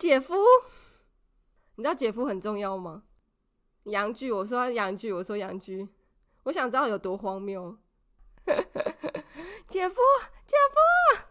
[0.00, 0.34] 姐夫，
[1.74, 3.02] 你知道姐夫很重要吗？
[3.84, 5.86] 阳具，我说阳具，我说阳具，
[6.44, 7.76] 我想知道有多荒谬。
[9.68, 9.96] 姐夫，
[10.46, 10.56] 姐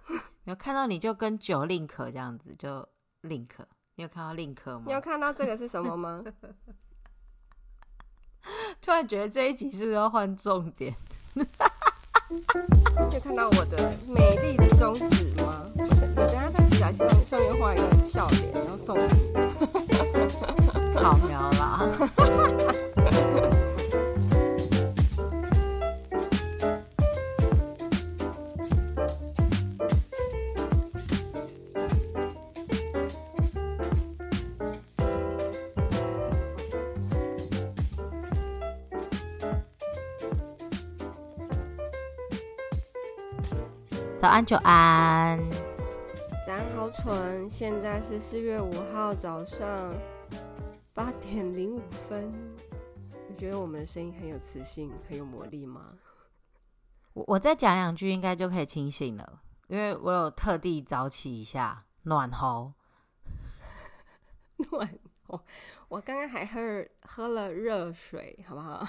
[0.05, 2.87] 夫，有看到你就跟九 link 这样子，就
[3.23, 3.49] link。
[3.95, 4.83] 你有看到 link 吗？
[4.85, 6.23] 你有看到这个是什么吗？
[8.79, 10.95] 突然觉得这一集是不是要换重点？
[13.11, 15.65] 有看到我的美丽的中指吗？
[15.75, 16.48] 我等下
[16.93, 19.01] 上上面画一个笑脸，然后送你。
[20.95, 21.87] 好苗啦。
[44.19, 45.68] 早安，久安。
[46.59, 47.49] 早安，好蠢。
[47.49, 49.95] 现在是四月五号早上
[50.93, 52.29] 八点零五分。
[53.29, 55.93] 你觉得我们的声音很有磁性，很有魔力吗？
[57.13, 62.73] 我我再讲两句，应该就可以清醒了，因为我有特地早起一下，暖喉。
[64.69, 65.41] 暖喉。
[65.87, 68.85] 我刚刚还喝喝了热水，好不好？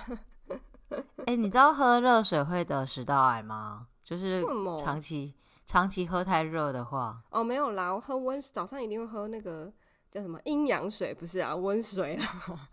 [0.88, 3.86] 哎、欸，你知道喝热水会得食道癌吗？
[4.02, 4.44] 就是
[4.82, 5.36] 长期
[5.70, 9.72] 长期喝太热的话，哦，没有啦，我喝温早上一定会喝那个
[10.10, 12.68] 叫什么阴阳水，不是啊，温水啊。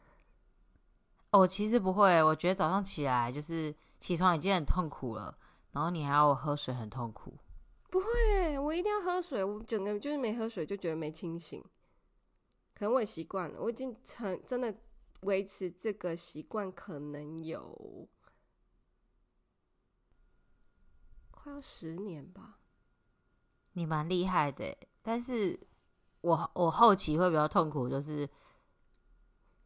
[1.32, 5.34] 哦，其实不会，我觉得早上起来就是起床已经很痛苦了，
[5.72, 7.32] 然后你还要我喝水，很痛苦。
[7.88, 11.64] 不会，我一定要喝水，我整个就是没喝水就觉得没清醒。
[12.74, 14.74] 可能我也习惯了，我已经成真的
[15.22, 18.06] 维持这个习惯，可能有。
[21.46, 22.58] 快要十年吧，
[23.74, 24.76] 你蛮厉害的。
[25.00, 25.56] 但是
[26.20, 28.28] 我我后期会比较痛苦，就是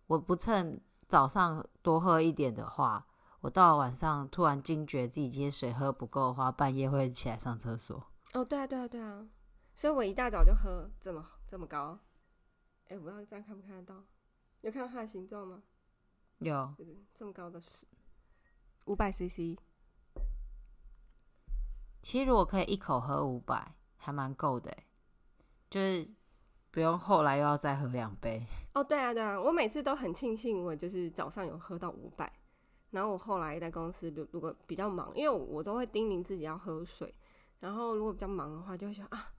[0.06, 0.78] 我不趁
[1.08, 3.06] 早上多喝一点的话，
[3.40, 8.12] 我到了晚上突然惊觉自己今天水喝不够的话，半夜会起来上厕所。
[8.34, 9.26] 哦，对啊，对啊，对啊，
[9.74, 11.98] 所以我一大早就喝这么这么高。
[12.88, 14.04] 哎，我不知道这样看不看得到？
[14.60, 15.62] 有看到它的形状吗？
[16.40, 16.74] 有，
[17.14, 17.86] 这么高的是，
[18.84, 19.56] 五百 CC。
[22.02, 24.74] 其实如果可以一口喝五百，还蛮够的，
[25.68, 26.08] 就是
[26.70, 28.42] 不用后来又要再喝两杯。
[28.72, 32.32] 哦，对啊，对啊，我每次都很庆幸我就是早上有喝到五百，
[32.90, 37.14] 然后我后来在公司，如果比较忙，因为我都会叮咛自己要喝水，
[37.58, 39.32] 然后如果比较忙的话，就会想啊，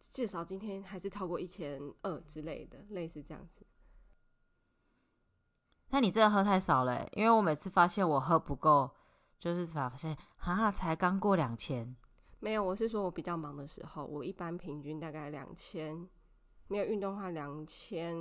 [0.00, 3.64] 至少今天还是超过一千二之类的，类似这样子。
[5.90, 8.90] 那你真的喝太少了，因为我每次发现我喝不够。
[9.42, 11.96] 就是发现啊，才刚过两千，
[12.38, 16.08] 没有，我是说我比较忙的时候，我一般平均大概两千，
[16.68, 18.16] 没有运动的话两千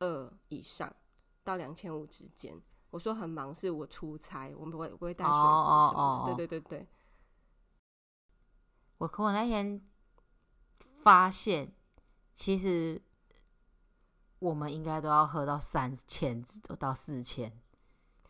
[0.00, 0.92] 二以上
[1.44, 2.60] 到两千五之间。
[2.90, 6.34] 我说很忙，是我出差，我不会不会带水壶什么的。
[6.34, 6.88] 对对对对。
[8.96, 9.80] 我可我那天
[10.80, 11.72] 发现，
[12.34, 13.00] 其实
[14.40, 17.60] 我们应该都要喝到三千，都到四千。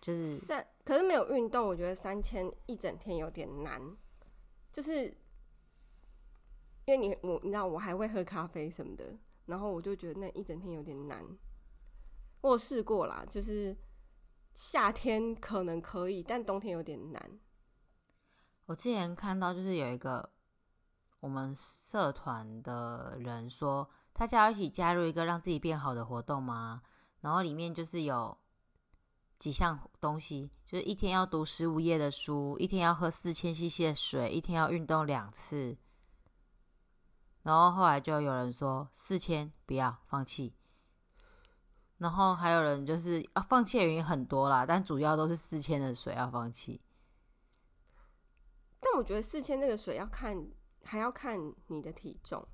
[0.01, 3.83] 就是三，可是没有运动，我觉得三千一整天有点难。
[4.71, 5.07] 就是
[6.85, 11.25] 因为你我你知道我还会喝咖啡什么的，然后我就觉得那一整天有点难。
[12.43, 13.77] 我有试过啦，就是
[14.55, 17.41] 夏天可能可以，但冬天有点难。
[18.67, 20.31] 我之前看到就是有一个
[21.19, 26.83] 我们社团的人说，大家要一起加入一个让自己变好的活动吗？
[27.21, 28.39] 然后里面就是有。
[29.39, 35.77] 几项东西，就是一天要读十五页的书，一天要喝四千 CC 的水，一天要运动两次。
[37.45, 40.55] 然后后来就有人说四千不要放弃，
[41.99, 46.81] 然后还有人就是啊放弃的原因很多啦，但主要都是四千的水要放弃。
[48.81, 50.49] 但我觉得四千这个水要看，
[50.83, 51.39] 还要看
[51.69, 52.45] 你的体重。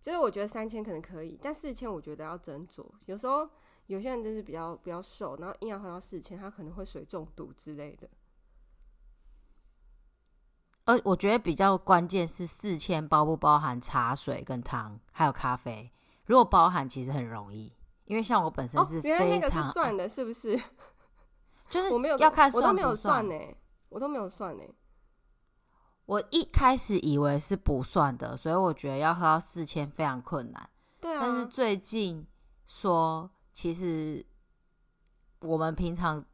[0.00, 2.84] 就是我觉得三千可能可以，但四千我觉得要斟酌。
[3.06, 3.48] 有时候。
[3.86, 8.08] 有些人就是比较比较瘦，然后硬要喝到四千，他可能会水中毒之类的。
[10.84, 15.92] 而我觉得比较关键是四千包不包含茶水跟汤，还有咖啡。
[16.24, 17.72] 如果包含，其实很容易，
[18.06, 20.60] 因为像我本身是非常，哦，原来那个是算的，是不是？
[21.70, 23.34] 就是我没有要看，我都没有算呢，
[23.90, 24.64] 我都没有算呢。
[26.06, 30.68] 我一开始以为是不算的，所以我觉得要喝到四千非常困难。
[31.00, 32.26] 对啊，但是最近
[32.66, 33.30] 说。
[33.52, 34.24] 其实
[35.40, 36.24] 我们平常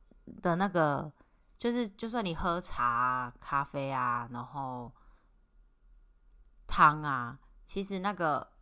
[0.40, 1.12] 的那个，
[1.58, 4.92] 就是就算你喝茶啊、咖啡啊，然后
[6.66, 8.52] 汤啊，其实那个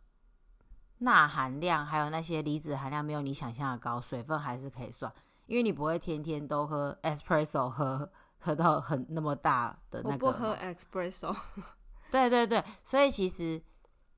[0.99, 5.13] 钠含量还有那些离子含量没有你想象的高，水分还是可以算，
[5.45, 10.27] 因为你不会天天都喝 espresso 喝喝到很那么大的那个。
[10.27, 11.35] 我不喝 espresso。
[12.09, 13.61] 对对对，所以其实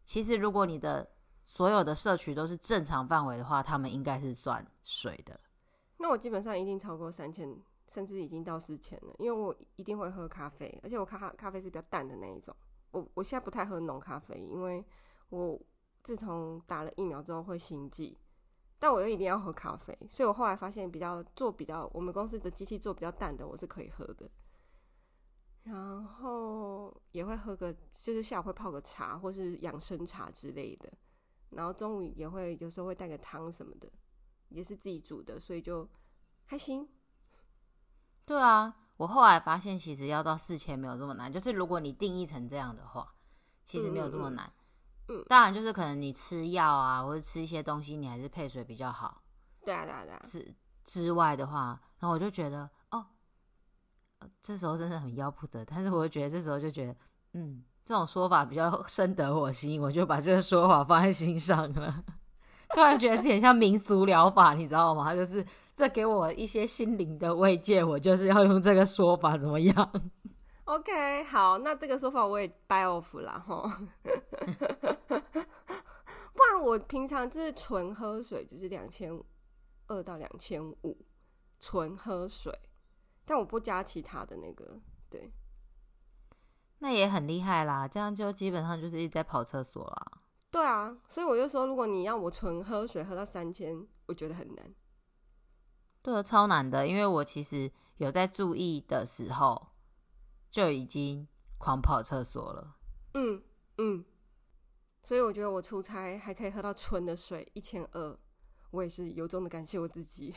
[0.05, 1.09] 其实如果你的
[1.49, 5.37] 所有的摄取都是正常范围的话，他们应该是算水的。
[5.97, 12.55] 那我基本上一定超过三千，甚至已经到四千了，因为我一定会喝咖啡，而且我咖咖咖啡是比较淡的那一种。
[12.91, 14.85] 我我现在不太喝浓咖啡，因为
[15.29, 15.59] 我
[16.03, 18.15] 自从打了疫苗之后会心悸，
[18.77, 24.29] 但我又一定要喝咖啡，所以我后来发现比较做比较我们公司的机器做比较淡的，我是可以喝的。
[25.63, 30.91] 然后也会喝个，就是下午会泡个茶或是养生茶之类的，
[31.51, 33.91] 然后中午也会有时候会带个汤什么的，
[34.49, 35.89] 也是自己煮的，所以就
[36.45, 36.87] 还行。
[38.25, 38.75] 对啊。
[38.99, 41.31] 我后来发现，其实要到四千没有这么难。
[41.31, 43.15] 就是如果你定义成这样的话，
[43.63, 44.51] 其实没有这么难。
[45.07, 49.23] 嗯，当然就是可能你吃药啊，或者吃一些东西，你还是配水比较好。
[49.63, 50.19] 对啊，对啊，对啊。
[50.25, 50.53] 之
[50.83, 53.07] 之外的话，然后我就觉得，哦，
[54.41, 55.63] 这时候真的很要不得。
[55.63, 56.95] 但是我就觉得这时候就觉得，
[57.35, 62.03] 嗯，这种说法比较深得我心，我就把这个说法放在心上了。
[62.69, 65.15] 突然觉得自己像民俗疗法，你知道吗？
[65.15, 65.43] 就是。
[65.73, 69.91] 这给我一些心灵的慰藉，我就是要用这个说法，怎么样
[70.65, 73.81] ？OK，好，那这个说法我也 buy off 了哈。
[75.07, 79.17] 不然我平常就是纯喝水，就是两千
[79.87, 80.97] 二到两千五，
[81.61, 82.53] 纯喝水，
[83.25, 84.77] 但我不加其他的那个，
[85.09, 85.31] 对，
[86.79, 87.87] 那也很厉害啦。
[87.87, 90.21] 这样就基本上就是一直在跑厕所啦。
[90.51, 94.73] 对啊，所以我就说，如果你要我纯喝水喝到三千，我觉得很难。
[96.01, 99.67] 对，超难的，因为我其实有在注意的时候，
[100.49, 101.27] 就已经
[101.57, 102.77] 狂跑厕所了。
[103.13, 103.43] 嗯
[103.77, 104.03] 嗯，
[105.03, 108.17] 所以我觉得我出差还可以喝到纯的水一千二，
[108.71, 110.33] 我也是由衷的感谢我自己。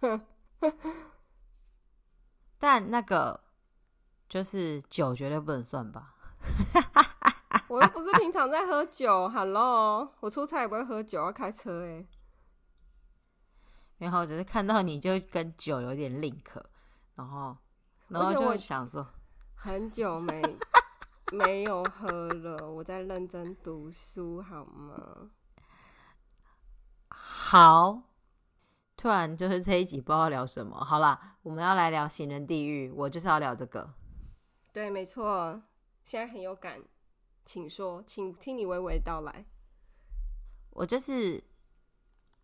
[2.58, 3.40] 但那个
[4.28, 6.14] 就是酒绝对不能算吧？
[7.68, 12.06] 我又不是平常在喝酒，Hello，我出差也不会喝酒，要开车哎。
[13.98, 16.62] 然后只是看到你就跟酒有点 link，
[17.14, 17.56] 然后
[18.08, 19.06] 然后就想说，
[19.54, 20.42] 很久没
[21.32, 25.30] 没有喝了，我在认真读书好吗？
[27.08, 28.02] 好，
[28.96, 33.92] 突然就是这一集不知道聊什么，好啦，我们要来聊行人地狱，我就是要聊这个。
[34.78, 35.60] 对，没错，
[36.04, 36.80] 现在很有感，
[37.44, 39.44] 请说，请听你娓娓道来。
[40.70, 41.42] 我就是。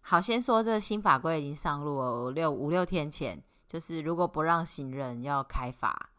[0.00, 6.10] 好，先说这新法规已经上路了，六五六天前，就是如果不让行人要开罚，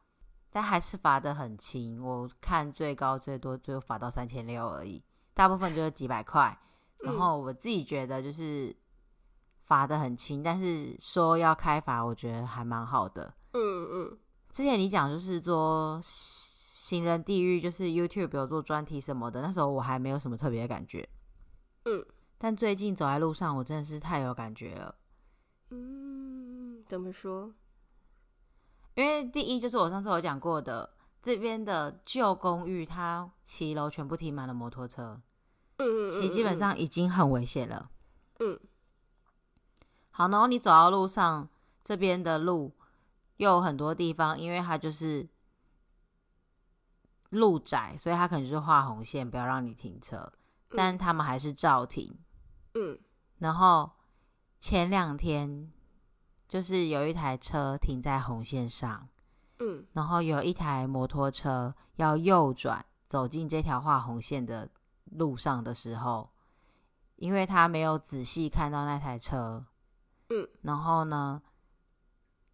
[0.50, 2.02] 但还是罚的很轻。
[2.02, 5.04] 我看最高最多最后罚到三千六而已，
[5.34, 6.58] 大部分就是几百块。
[7.04, 8.74] 然后我自己觉得就是
[9.64, 13.34] 罚的很轻，但是说要开罚，我觉得还蛮好的。
[13.52, 14.20] 嗯嗯。
[14.56, 21.06] 之前你讲就是说行人地狱，就是 YouTube 有做专题什么的，那时候我还没有什么特别的感觉。
[21.84, 22.06] 嗯。
[22.38, 24.96] 但最近走在路上，我真的是太有感觉了。
[25.72, 27.54] 嗯，怎么说？
[28.94, 30.90] 因为第一就是我上次有讲过的，
[31.22, 35.22] 这边的旧公寓，它骑楼全部停满了摩托车。
[35.80, 37.92] 嗯，其实基本上已经很危险了。
[38.40, 38.58] 嗯。
[40.12, 41.50] 好，然后你走到路上，
[41.84, 42.74] 这边的路
[43.38, 45.28] 又有很多地方，因为它就是
[47.30, 50.32] 路窄，所以它可能就是画红线，不要让你停车。
[50.70, 52.18] 但他们还是照停。
[52.74, 53.00] 嗯，
[53.38, 53.92] 然后
[54.60, 55.72] 前两天
[56.48, 59.08] 就是有一台车停在红线上，
[59.60, 64.70] 嗯，然后有一台摩托车要右转走进这条画红线的
[65.06, 66.32] 路上的时候，
[67.16, 69.66] 因为他没有仔细看到那台车，
[70.30, 71.42] 嗯，然后呢，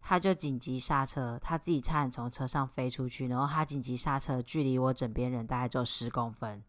[0.02, 6.62] 他就紧急刹车，他自己差点从车上飞出去，然后他紧急刹车，距离我枕边人大概只有十公分，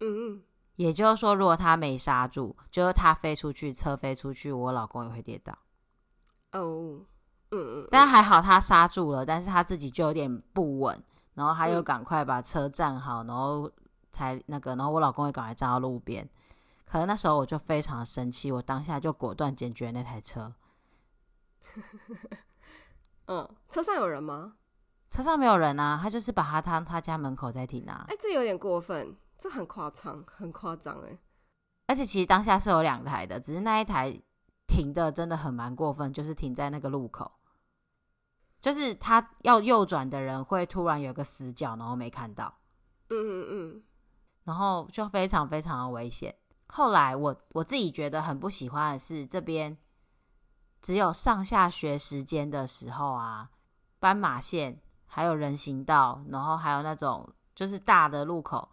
[0.00, 0.42] 嗯嗯。
[0.76, 5.56] 也就是说，如果他没刹住，就是他飞出去，车飞出去，我老公也会跌倒。
[6.52, 7.00] 哦，
[7.50, 11.02] 嗯嗯，但还好他刹住了，但是他自己就有点不稳，
[11.32, 13.70] 然后他又赶快把车站好，然后
[14.12, 16.28] 才那个，然后我老公也赶快站到路边。
[16.84, 20.52] 可是那时候我就非常生气，我当下就果断解决那台车。
[23.26, 24.54] 嗯，车上有人吗？
[25.10, 28.04] 车上没有人啊，他就是把他当他家门口在停啊。
[28.08, 29.16] 哎、欸，这有点过分。
[29.38, 31.18] 这很夸张，很夸张哎！
[31.88, 34.10] 而且其实当下是有两台的，只是那一台
[34.66, 37.30] 停的真的很蛮过分，就是停在那个路口，
[38.62, 42.56] 就是他要右转的人会突然有个死角，然后没看到，
[43.10, 43.82] 嗯嗯嗯，
[44.44, 46.34] 然后就非常非常的危险。
[46.68, 49.76] 后来我我自己觉得很不喜欢的是这边
[50.86, 53.50] 只有上下学时间的时候啊，
[53.98, 58.68] 斑马线还有人行道，然后还有那种就是大的路口，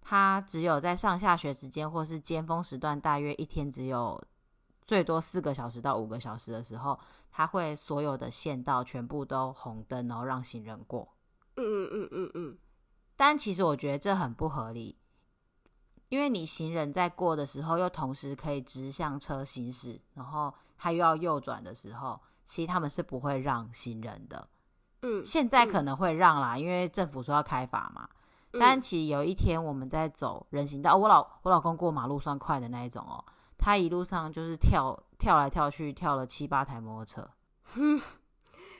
[0.00, 4.18] 它只有在上下学时间或是尖峰时段，大约一天只有
[4.86, 6.98] 最多四个小时到五个小时的时候，
[7.30, 11.06] 它会所有的线道全部都红灯，然后让行人过。
[11.56, 12.58] 嗯嗯嗯嗯嗯。
[13.14, 14.96] 但其实我觉得这很不合理，
[16.08, 24.48] 因为你行人在过的时候，又同时可以直向车行驶，然后他又要右转的时候，其实他们是不会让行人的。
[25.02, 28.08] 嗯，现在可能会让啦，因为政府说要开罚嘛。
[28.52, 33.22] 嗯、但其实有一天我们在走人行道，我老我老公过马路算快的那一种哦，
[33.58, 37.30] 他一路上就是跳跳来跳去，跳了七八台摩托车。
[37.74, 38.00] 嗯，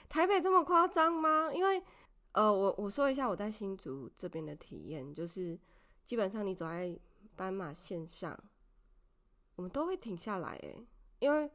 [0.07, 1.51] 台北这么夸张吗？
[1.53, 1.83] 因为。
[2.33, 5.59] 呃，我我说一下我在新竹这边的体验，就是
[6.05, 6.97] 基本上你走在
[7.35, 8.39] 斑马线上，
[9.55, 10.85] 我们都会停下来，诶，
[11.17, 11.49] 因为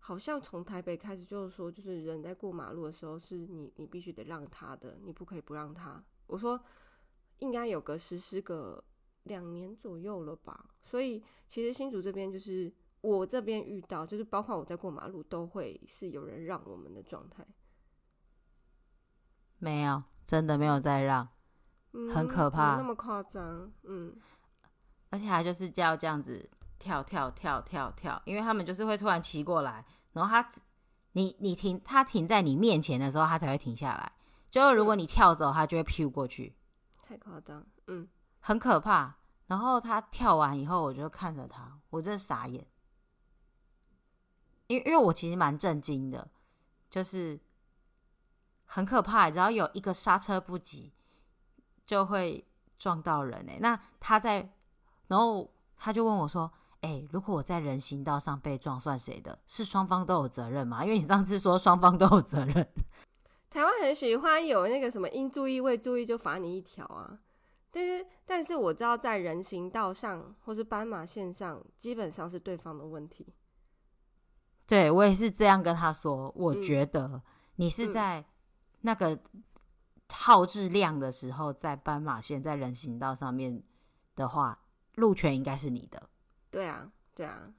[0.00, 6.02] 好像从台北开始就是说，就是人在过马路的时候，是你你必须得让他的，你不可以不让他。
[6.26, 6.60] 我说
[7.38, 8.82] 应该有个实施个
[9.24, 17.46] 两年左右了吧，所以其实新竹这边就是我这边遇到，就是包括我在过马路，都会是有人让我们的状态。
[19.58, 21.28] 没有，真的没有再让，
[21.92, 24.16] 嗯、很可怕，那么夸张，嗯，
[25.10, 26.48] 而且还就是叫这样子
[26.80, 29.84] 跳跳跳跳跳，因为他们就是会突然骑过来，
[30.14, 30.50] 然后他，
[31.12, 34.12] 你你停，他停在你面前的时候，他才会停下来，
[34.50, 36.56] 就如果你跳走，他就会飘过去，
[37.02, 38.08] 太夸张，嗯，
[38.40, 39.16] 很可怕。
[39.46, 42.66] 然后他跳完以后，我就看着他，我真的傻眼，
[44.66, 46.28] 因为因为我其实蛮震惊的，
[46.88, 47.38] 就是。
[48.72, 50.92] 很可怕，只要有一个刹车不及，
[51.84, 52.46] 就会
[52.78, 53.58] 撞到人哎。
[53.60, 54.48] 那他在，
[55.08, 59.38] 然后他就问我说：“哎，如果我在人行道上被撞，算谁的？
[59.46, 60.84] 是双方都有责任吗？
[60.84, 62.66] 因为你上次说双方都有责任。
[63.50, 67.18] ”台湾很喜欢有那个什么应注意未注意就罚你一条啊。
[67.70, 73.34] 但是，但是我知道在人行道上或是斑马线上，基本上是对方的问题。
[74.66, 76.32] 对，我也是这样跟他说。
[76.36, 77.22] 我觉得
[77.56, 78.24] 你是在、嗯。
[78.82, 79.20] 那个
[80.08, 83.62] 耗质量的时候，在斑马线、在人行道上面
[84.16, 84.58] 的话，
[84.94, 86.08] 路权应该是你的。
[86.50, 87.52] 对啊，对啊。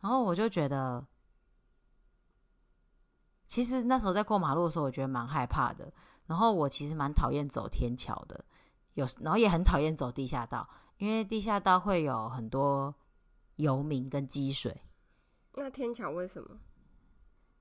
[0.00, 1.06] 然后我就觉得，
[3.46, 5.92] 其实那时候在过马路的时候，我觉得蛮害怕的。
[6.26, 8.44] 然后我其实蛮讨厌走天桥的，
[8.94, 12.94] 有然后也很讨厌走地下道，因为地下道会有很多
[13.56, 14.82] 游民跟积水。
[15.52, 16.58] 那天桥为什么？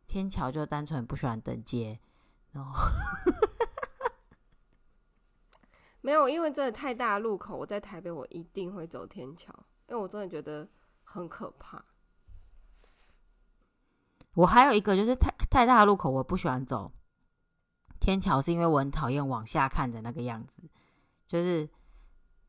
[0.08, 2.00] 天桥就单纯不喜欢等街，
[2.51, 2.74] 然后
[6.05, 9.53] 没有，因为真的太大的路口，我在台北我一定会走天桥，
[9.88, 10.67] 因为我真的觉得
[11.03, 11.83] 很可怕。
[14.33, 16.91] 我还有一个就是太太大的路口，我不喜欢走
[18.01, 20.69] 天桥，是因为我很讨厌往下看的那个样子，
[21.25, 21.69] 就是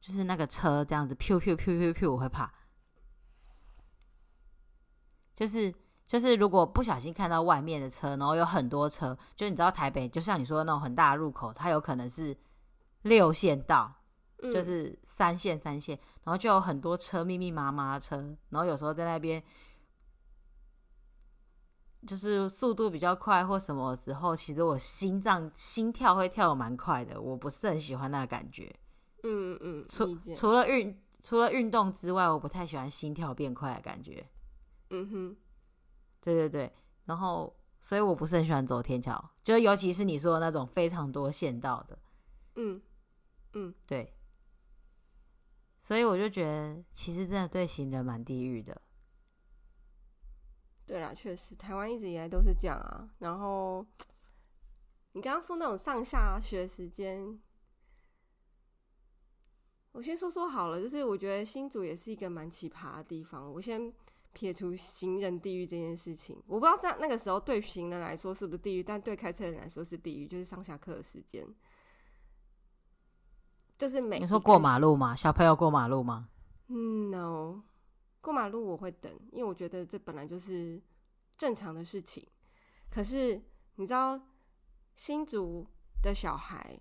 [0.01, 2.53] 就是那个车这样子，飘飘飘飘飘，我会怕，
[5.35, 5.73] 就是。
[6.07, 12.37] 就是如果不小心看到外面的车，然后有很多车，就你知道台北，就像你说的那种很大的路口，它有可能是
[13.05, 13.91] 六线道，
[14.43, 18.17] 嗯、就是三线三线，然后就有很多车，密密麻麻的车，
[18.51, 19.43] 然后有时候在那边
[22.07, 28.75] 就是速度比较快或什么的时候，其实我心脏心跳会跳的蛮快的，我不是很喜欢那个感觉。
[29.23, 34.29] 嗯嗯，除除了运除了运动之外，我不太喜欢心跳变快的感觉。
[34.91, 35.37] 嗯哼。
[36.21, 36.73] 对对对，
[37.05, 41.99] 然后所以我不是很喜欢走天桥，就尤其是你说的那种非常多线道的，
[42.55, 42.81] 嗯
[43.55, 44.15] 嗯，对，
[45.81, 48.81] 所以我就觉得其实真的对行人蛮地狱的。
[50.87, 53.09] 对啦，确实台湾一直以来都是这样啊。
[53.19, 53.87] 然后
[55.13, 57.41] 你刚刚说那种上下学时间，
[59.93, 63.93] 我先说说好了，就是我觉得新竹也是一个蛮奇葩的地方，我先。
[64.37, 71.47] 撇除行人地狱这件事情，我不知道在那个时候对行人来说是不是地狱，但对开车人来说是地狱，就是上下课的时间，
[73.85, 75.15] 就是每你说过马路吗？
[75.15, 76.27] 小朋友过马路吗？
[76.69, 77.61] 嗯，no，
[78.23, 80.83] 过马路我会等，因为我觉得这本来就是
[81.37, 82.27] 正常的事情。
[82.91, 83.39] 可是
[83.75, 84.19] 你知道
[84.95, 85.67] 新竹
[86.03, 86.81] 的小孩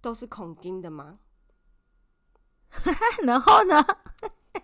[0.00, 1.18] 都是恐惊的吗？
[3.24, 3.84] 然后呢？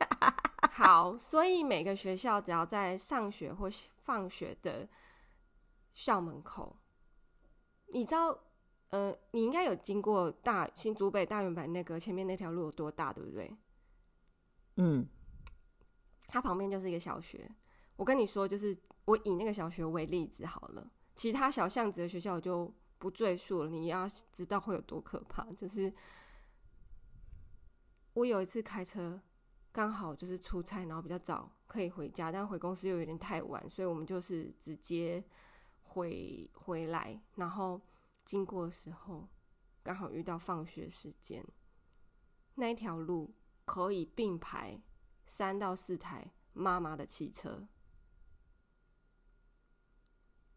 [0.73, 4.89] 好，所以每个学校只要在上学或放学的
[5.93, 6.79] 校门口，
[7.89, 8.45] 你知道，
[8.91, 13.57] 呃，你应该有经过大新竹北大圆盘那个前面那条路有多大，对不对？
[14.77, 15.07] 嗯，
[16.27, 17.51] 它旁边就是一个小学。
[17.97, 23.71] 我跟你说，就是我以那个小学为例子好了，其他小巷子的学校我就不赘述了。
[23.71, 25.93] 你要知道会有多可怕，就是
[28.15, 29.21] 我有一次开车，
[29.71, 35.23] 刚好就是出差，然后比较早可以回家，但回公司又有点太晚，所以我们就是直接
[35.83, 37.81] 回回来，然后
[38.31, 39.29] 经过的时候
[39.83, 41.45] 刚好遇到放学时间，
[42.55, 43.35] 那一条路
[43.65, 44.81] 可以并排
[45.27, 47.67] 三到四台妈妈的汽车。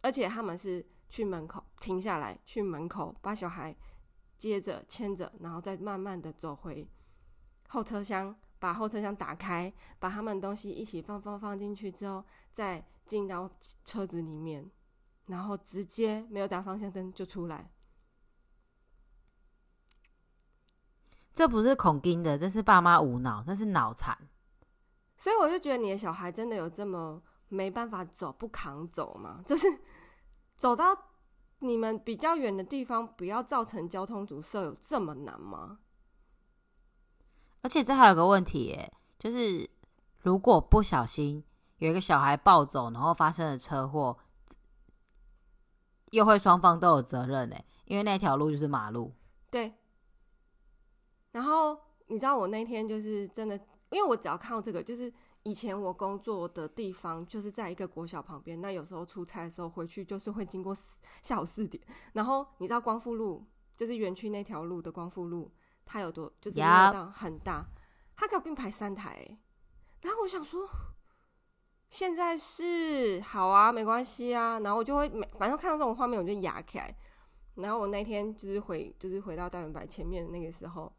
[0.03, 3.75] 而且他们是去门口停下来，去门口把小孩
[4.37, 6.87] 接着牵着，然后再慢慢的走回
[7.69, 13.49] 后车厢，把后车厢打开，把他们东西一起放放放进去之后，再进到
[13.83, 14.69] 车子里面，
[15.25, 17.71] 然后直接没有打方向灯就出来。
[21.33, 24.17] 这不是恐惊的，这是爸妈无脑，那是脑残。
[25.17, 27.21] 所以我就觉得你的小孩真的有这么。
[27.49, 29.67] 没办法走，不扛走吗，就是
[30.57, 30.97] 走到
[31.59, 35.77] 你们比较远的地方，不要造成交通堵塞，有这么难吗？
[37.61, 39.69] 而且这还有个问题耶，就是
[40.17, 41.43] 如果不小心
[41.77, 44.17] 有一个小孩暴走，然后发生了车祸，
[46.13, 47.55] 又会双方都有责任呢，
[47.85, 49.13] 因为那条路就是马路。
[49.49, 49.73] 对。
[51.31, 51.77] 然后
[52.07, 53.55] 你知道我那天就是真的，
[53.89, 55.13] 因为我只要看到这个，就是。
[55.45, 60.73] 以前我工作的地方就是在一个国小旁边，那有时候出差的时候回去就是会经过
[61.21, 65.51] 下午四点，然后你知道光复路就是园区那条路的光复路，
[65.83, 66.61] 它有多就是
[67.13, 67.65] 很大，
[68.15, 69.37] 它可以并排三台，
[69.99, 70.65] 然后我想说
[71.93, 76.97] 现在是好啊，没关系啊，然后我就会每反正看到这种画面我就哑起来，
[77.53, 80.91] 然后我那天就是回就是回到大远百前面的那个时候，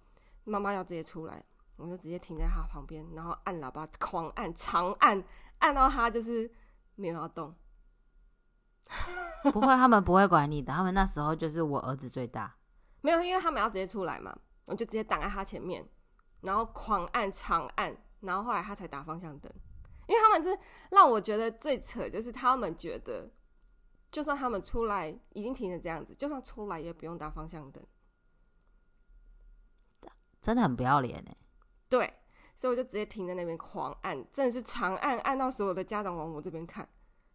[0.44, 1.44] 妈妈要直接出来。
[1.76, 5.20] 我就直接停在她旁边，然后按喇叭，狂按，长按，
[5.58, 6.48] 按到她就是
[6.94, 7.52] 没有要动。
[9.50, 10.72] 不会，他们不会管你的。
[10.72, 12.54] 他们那时候就是我儿子最大，
[13.02, 14.32] 没有，因为他们要直接出来嘛，
[14.66, 15.84] 我就直接挡在他前面，
[16.42, 19.52] 然后狂按，长按，然后后来他才打方向灯。
[20.06, 20.58] 因为他们是
[20.90, 23.30] 让我觉得最扯，就是他们觉得，
[24.10, 27.82] 就算他们出来已经停成这样子，就算出来也不用打方向灯，
[30.40, 31.36] 真的很不要脸哎。
[31.88, 32.12] 对，
[32.54, 36.88] 所以我就直接停在那边狂按，真的是长按，按到所有的家长往我这边看。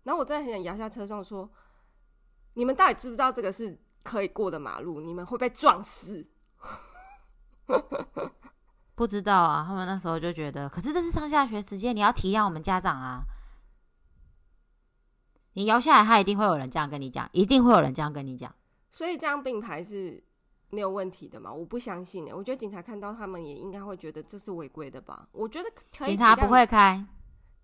[0.03, 1.49] 然后我真的很想摇下车窗说
[2.55, 5.01] ：“你们到底知不知道这个是可以过的马路？
[5.01, 6.25] 你们会被撞死？”
[8.99, 13.23] 不知道啊，他们那时候就觉得，可是这是上下学时间，你要体谅我们家长啊。
[15.53, 18.53] 你摇下来，他一定会有人这样跟你讲，一定会有人这样跟你讲。
[18.89, 20.21] 所以这样并排是。
[20.71, 21.51] 没有问题的嘛？
[21.51, 22.31] 我不相信呢。
[22.31, 25.27] 我觉得警察看到他们也应该会觉得这是违规的吧？
[25.31, 26.09] 我觉得可以。
[26.09, 27.03] 警察不会开。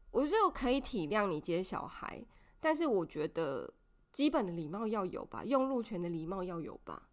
[0.10, 2.26] 我觉得我可以体谅你接小孩，
[2.60, 3.72] 但是我觉得
[4.12, 7.04] 基本的礼貌要有吧，用路权的礼貌要有吧。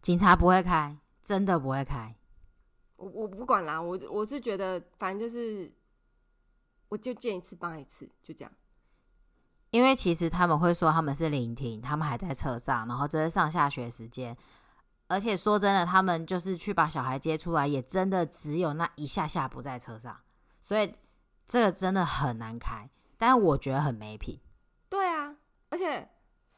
[0.00, 2.14] 警察不会开，真的不会开。
[2.96, 5.72] 我我不管啦，我我是觉得反正就是，
[6.88, 8.52] 我就见一次帮一次，就这样。
[9.70, 14.36] 因为其实他们会说他们是聆听，他们还在车上，然后这是上下学时间，
[15.08, 20.14] 而且说真的，他们就是去把小孩接出来，也真的只有那一下下不在车上，
[20.60, 20.94] 所以
[21.46, 24.38] 这个真的很难开，但是我觉得很没品。
[24.90, 25.34] 对啊，
[25.70, 26.06] 而且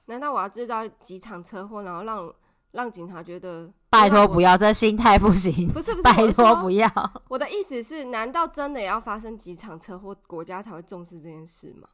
[0.07, 2.35] 难道我要制造几场车祸，然后让
[2.73, 6.89] 让警察觉得拜托不要，这心态不行，不是不是，拜托不要。
[7.29, 11.89] 我的意思是，难道真的要发生几场车祸，国家才会重视这件事吗？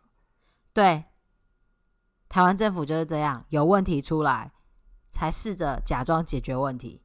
[0.73, 1.05] 对，
[2.27, 4.51] 台湾政府就是这样，有问题出来
[5.11, 7.03] 才试着假装解决问题。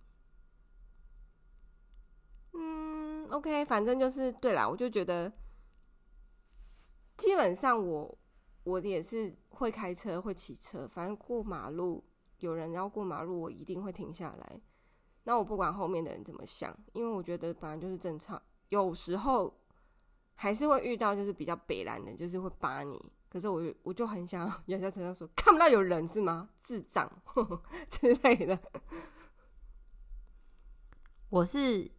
[2.53, 5.29] 嗯，OK，反正就是对啦，我就觉得
[7.17, 8.17] 基本上我
[8.63, 12.01] 我也是会开车会骑车，反正过马路
[12.39, 14.62] 有人要过马路，我一定会停下来。
[15.26, 19.54] 那我不管后面的人怎么想，因为我觉得本来就是正常，有时候
[20.36, 22.98] 还是会遇到就是比较北烂的，就是会扒你。
[23.28, 26.50] 可是我我就很想摇下车上说，看不到有人是吗？
[26.62, 28.58] 智障呵呵 之类的。
[31.30, 31.92] 我是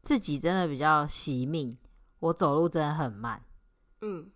[0.00, 1.76] 自己真的比较惜命，
[2.20, 3.44] 我走路真的很慢。
[4.00, 4.30] 嗯，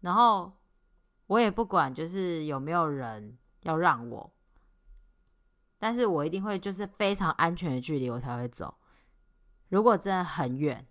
[0.00, 0.52] 然后
[1.28, 4.30] 我也不管就是有没有人要让我，
[5.78, 8.74] 但是我一定会就是非常安全的距离我才会走。
[9.68, 10.86] 如果真的很远，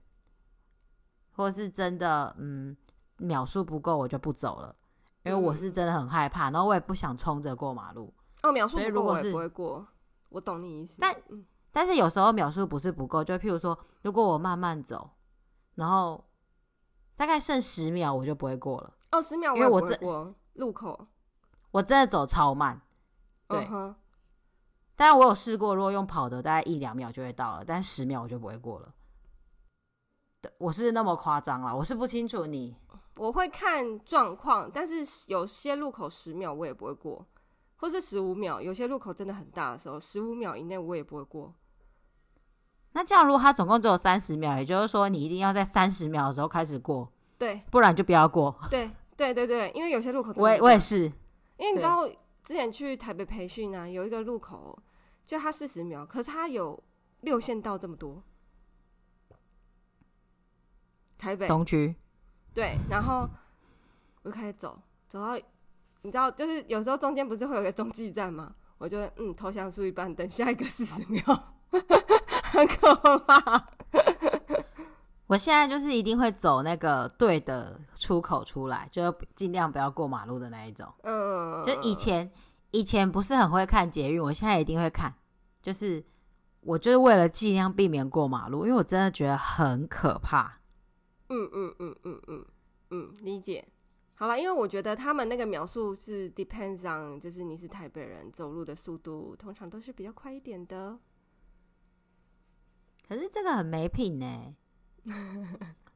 [1.31, 2.75] 或是真的嗯。
[3.19, 4.75] 秒数不够，我就不走了，
[5.23, 8.13] 因为我是真的很害怕，嗯、然后我也不想冲着过马路。
[8.43, 9.87] 哦，秒数不够，我也不会过。
[10.29, 11.15] 我懂你意思，但
[11.71, 15.09] 但是有时候秒数不是不够，就譬如说，如果我慢慢走，
[15.73, 16.23] 然后
[17.15, 18.93] 大概剩十秒，我就不会过了。
[19.11, 19.97] 哦，十秒，因为我这
[20.53, 21.07] 路口，
[21.71, 22.79] 我真的走超慢。
[23.47, 23.95] 对，嗯、
[24.97, 28.93] 但是我有试过，如果用跑的，大概一两秒就会到了，但十秒我就不会过了。
[30.57, 32.75] 我是那么夸张啦，我是不清楚你。
[33.15, 37.25] 我会看状况，但是有些路口十秒我也不会过，
[37.75, 38.61] 或是十五秒。
[38.61, 41.53] 有些路口真的很大的时候，十五秒以内我也不会过。
[42.93, 48.55] 那这样，如果它总共只有三十秒，也就是说你一定要在三十秒的时候开始过，对，不然就不要过。
[48.71, 51.03] 对，对，对，对，因为有些路口我也我也是，
[51.57, 52.07] 因为你知道
[52.43, 54.77] 之前去台北培训啊，有一个路口
[55.27, 56.81] 就它四十秒，可是它有
[57.21, 58.23] 六线道这么多。
[61.17, 61.95] 台北东区。
[62.53, 63.29] 对，然后
[64.23, 65.35] 我就开始走，走到
[66.01, 68.55] 你知道，就是有时候中间不是会有个中继站吗？
[68.77, 71.21] 我就嗯投降输一半，等下一个四十秒，
[72.43, 73.67] 很可怕。
[75.25, 80.87] 我现在就是一定会走那个对的出口出来，就尽量不要过马路的那一种。
[81.03, 82.31] 嗯，就以前
[82.71, 85.13] 以前不是很会看捷运，我现在一定会看，
[85.61, 86.03] 就是
[86.61, 90.59] 我就是为了尽量避免过马路，因为我真的觉得很可怕。
[91.29, 92.45] 嗯嗯嗯嗯嗯
[92.91, 93.67] 嗯，理解。
[94.15, 100.97] 好了，因为我觉得他们那个描述是 depends on，就是你是台北人，走路的速度通常都是比较快一点的。
[103.07, 104.55] 可是这个很没品呢。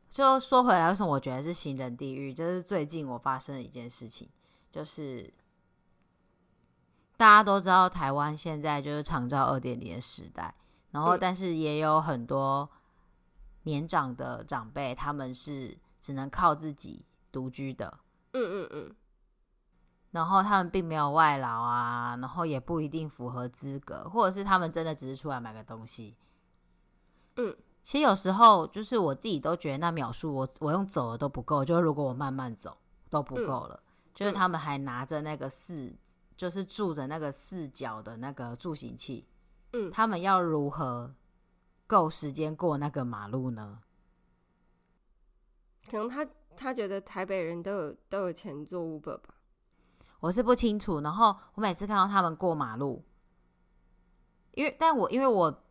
[0.10, 2.34] 就说回来，为什么我觉得是行人地狱？
[2.34, 4.30] 就是最近我发生的一件事情，
[4.70, 5.34] 就是
[7.22, 10.54] 大家都知道台湾现在就是长照二点零的时代，
[10.90, 12.68] 然后但是也有很多。
[13.64, 17.96] 年长的长辈，他们是只能靠自己独居的。
[18.32, 18.96] 嗯嗯嗯。
[20.10, 26.18] 然后他们并没有外劳啊，然后也不一定符合资格，或者是他们真的只是出来买个东西。
[27.36, 32.76] 嗯，其实有时候就是我自己都觉得那秒数，我我用走的都不够，就是如果我慢慢走
[33.12, 33.80] 都不够了。
[33.86, 33.88] 嗯。
[34.16, 35.94] 就是他们还拿着那个四，
[36.42, 39.28] 就是住着那个四角的那个助行器。
[39.74, 41.14] 嗯，他们要如何
[41.86, 43.80] 够时间过那个马路呢？
[45.86, 46.28] 可能他
[46.58, 49.36] 他觉得台北人都有都有钱做 Uber 吧，
[50.20, 51.00] 我是不清楚。
[51.02, 53.06] 然后我每次看到他们过马路，
[54.54, 55.64] 因为但我因为我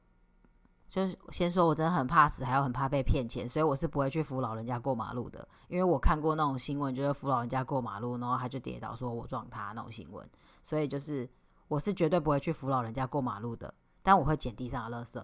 [0.89, 5.49] 就是先说，我真的很怕死，还有很怕被骗钱，所以我是不会去扶老人家过马路的。
[5.67, 10.25] 因为我看过那种新闻，就是扶老人家过马路，然后他就跌倒，说我撞他那种新闻，
[10.71, 11.29] 所以就是
[11.67, 13.75] 我是绝对不会去扶老人家过马路的。
[14.05, 15.21] 但我会捡地上的垃圾。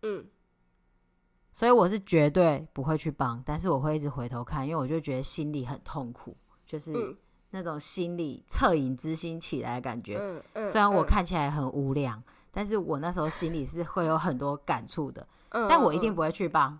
[0.00, 0.26] 嗯，
[1.52, 6.90] 所以我是绝对不会去帮，但是我会一直回头看，因为我就觉得心里很痛苦，就是
[7.50, 10.16] 那种心里恻隐之心起来的感觉。
[10.18, 15.28] 嗯嗯，虽然我看起来很无良，嗯，但是我那时候心里是会有很多感触的。
[15.52, 16.78] 嗯，但我一定不会去帮。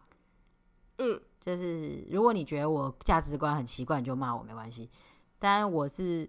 [0.97, 4.91] 嗯，就是如果你觉得我价值观很奇怪，你就骂我没关系。
[5.39, 6.29] 但我是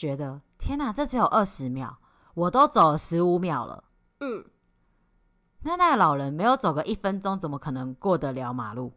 [0.00, 1.98] 觉得，天哪，这只有二十秒，
[2.32, 3.84] 我都走了十五秒了。
[4.20, 4.46] 嗯。
[5.62, 8.94] 那那个老人没有走个一分钟，怎么可能过得了马路？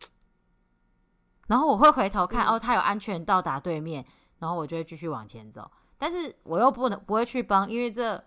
[1.46, 4.04] 然后我会回头看，嗯、哦，他有安全到达对面，
[4.40, 5.70] 然后我就会继续往前走。
[5.96, 8.24] 但是我又不能不会去帮，因为这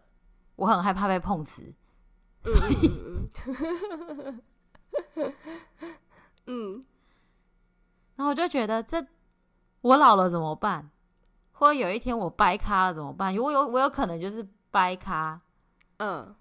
[0.55, 1.75] 我很害怕被碰瓷。
[2.45, 2.89] 所以，
[4.15, 4.41] 嗯，
[6.47, 6.85] 嗯，
[8.15, 9.05] 然后我就觉得这
[9.81, 10.90] 我老了怎么办？
[11.61, 13.37] 或者有一天我掰咖了怎么办？
[13.37, 15.39] 我有我有可能就是掰咖，
[15.97, 16.35] 嗯。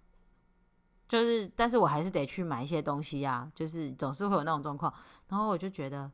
[1.06, 4.90] 就是，但是我还是得去买一些东西呀、啊，就是总是会有那种状况，
[5.28, 6.10] 然后我就觉得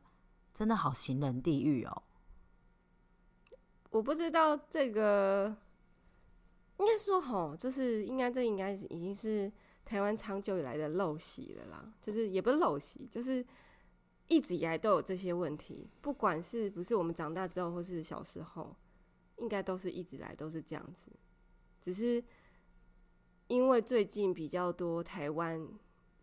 [0.53, 2.03] 真的好行人地狱哦。
[3.91, 5.55] 我不知道这个，
[6.77, 9.49] 应该说吼，就是应该这应该已经是
[9.85, 13.45] 台湾长久以来的陋习了啦，就是也不是陋习，就是
[14.27, 18.75] 一直以来都有这些问题，不管是不是我们长大之后或是小时候，
[19.37, 21.07] 应该都是一直来都是这样子，
[21.81, 22.23] 只是。
[23.49, 25.65] 因为最近比较多台湾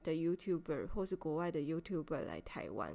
[0.02, 2.94] 的 YouTuber 或是国外的 YouTuber 来台湾，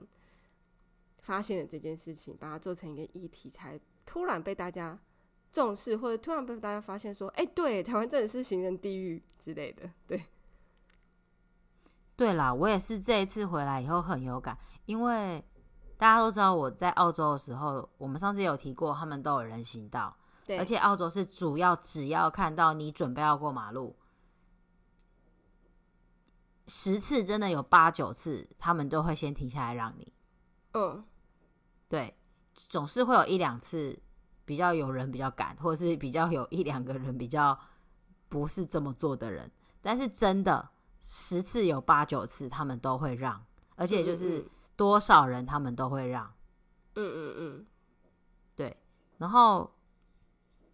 [1.18, 5.00] 发现了这件事情，把它做成一个议题，才突然被大家
[5.52, 10.24] 重视，或者突然被大家发现说：“哎，对，台湾真的是行人地狱之类的。”对，
[12.16, 14.56] 对啦，我也是这一次回来以后很有感，
[14.86, 15.44] 因为
[16.00, 23.98] 大家都知道我在澳洲的时候，我们上次有提过，他们都有人行道，对，而且澳洲是主要只要看到你准备要过马路。
[26.68, 30.14] 十次真的有八九次，他们都会先停下来让你。
[30.72, 31.04] 嗯，
[31.90, 32.16] 对，
[32.54, 34.00] 总是会有一两次
[34.46, 37.60] 比较有人比较赶，或者是比较有一两个人比较
[38.30, 39.52] 不是这么做的人。
[39.82, 40.70] 但是真的
[41.02, 43.44] 十次有八九次他们都会让，
[43.76, 44.48] 而且就是
[44.80, 46.24] 多少人他们都会让。
[46.96, 47.66] 嗯嗯嗯，
[48.56, 48.78] 对。
[49.18, 49.76] 然后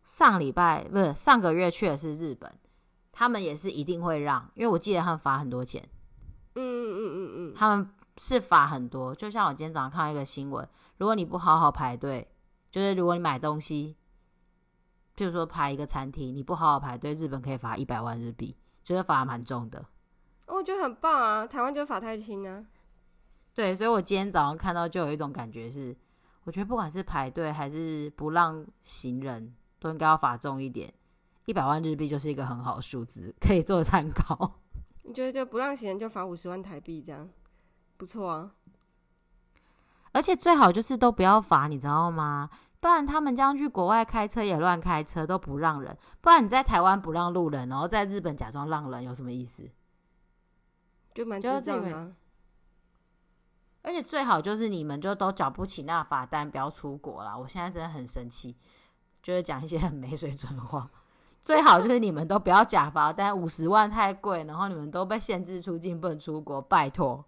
[0.03, 2.53] 上礼拜不是上个月去的是日本，
[3.11, 5.81] 他们也是一定会让，因为我记得他们罚很多钱。
[6.53, 9.15] 嗯嗯嗯嗯嗯，他们是罚很多。
[9.15, 12.27] 就像我今天早上看到一个新闻，如果你不好好排队，
[12.69, 13.97] 就是如果你买东西。
[15.17, 19.83] 譬如说排一个餐厅，你不好好排队，日本可以罚一百万日币，觉得罚蛮重的。
[20.45, 22.65] 我觉得很棒啊，台湾就罚太轻啊。
[23.55, 25.95] 对，所以我今天早上看到就有一种感觉是，
[26.43, 30.93] 我觉得不管是排队还是不让行人，都应该要罚重一点。
[31.45, 34.59] 一百万日币就是一个很好的数字，可以做参考。
[35.03, 37.29] 你觉得就不让行人就罚五十万台币这样，
[37.95, 38.51] 不错啊。
[40.11, 42.49] 而且最好就是都不要罚，你知道吗？
[42.81, 45.97] 不然他们这样去国外开车也乱开车，都不让人。
[46.19, 49.69] 不然你在台湾不让路人，然后在日本假装让人，有什么意思？
[51.13, 52.13] 就蛮智障的。
[53.85, 57.39] 而且最好就是你们就都缴不起那罚单，不要出国了。
[57.39, 58.57] 我现在真的很生气，
[59.21, 60.89] 就是讲一些很没水准的话。
[61.43, 67.23] 最好就是你们都不要假罚单，五十万太贵，然后你们都被限制出境，不能出国，拜托。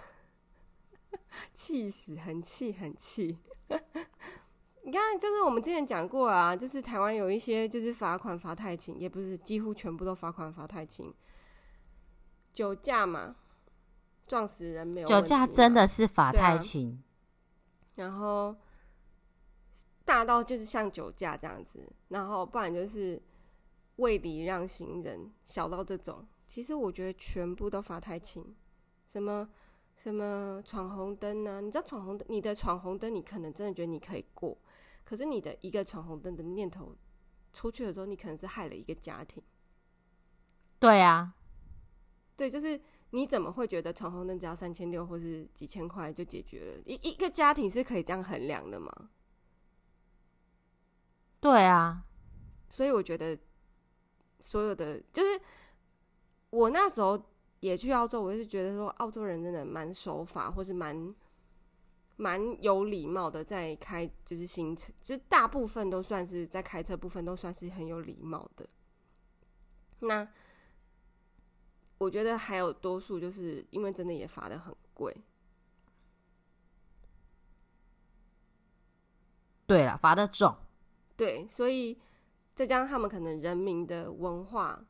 [1.54, 3.38] 气死，很气，很气。
[4.84, 11.14] 你看，就是我们之前讲过啊，就是台湾有一些就是罚款罚太轻，也不是几乎全部都罚款罚太轻。
[12.52, 13.34] 酒驾嘛，
[14.26, 15.08] 撞死人没有？
[15.08, 16.90] 酒驾真的是罚太轻。
[16.90, 17.04] 啊。
[17.96, 18.56] 然后
[20.04, 23.20] 大到就是像酒驾这样子，然后不然就是
[23.96, 28.54] 未礼让行人，小到这种，其实我觉得全部都罚太轻。
[29.08, 29.48] 什么？
[29.96, 31.60] 什么闯红灯呢？
[31.60, 34.58] 你知道闯红灯，你的闯红灯，你可能真的觉得你可以过，
[35.04, 36.92] 可是你的一个闯红灯的念头
[37.52, 39.40] 出去的时候，你可能是害了一个家庭。
[40.80, 41.36] 对啊，
[42.36, 42.78] 对，就是
[43.14, 46.82] 你怎么会觉得闯红灯只要三千六或是几千块就解决了？
[46.84, 48.92] 一一个家庭是可以这样衡量的吗？
[51.40, 52.04] 对啊，
[52.68, 53.38] 所以我觉得
[54.38, 55.40] 所有的就是
[56.50, 57.22] 我那时候。
[57.60, 61.14] 也去澳洲，我是觉得说澳洲人真的蛮守法，或是蛮
[62.16, 68.68] 蛮有礼貌的，在开就是行程，就是大部分都算是在开车部分都算是很有礼貌的。
[70.00, 70.28] 那
[71.98, 75.16] 我觉得还有多数就是因为真的也罚的很贵。
[79.66, 80.54] 对了，罚的重。
[81.16, 81.98] 对，所以
[82.54, 84.84] 再加上他们可能人民的文化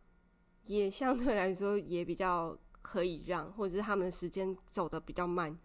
[0.64, 2.58] 也相对来说也比较。
[2.84, 5.58] 可以让，或者是他们的时间走得比较慢，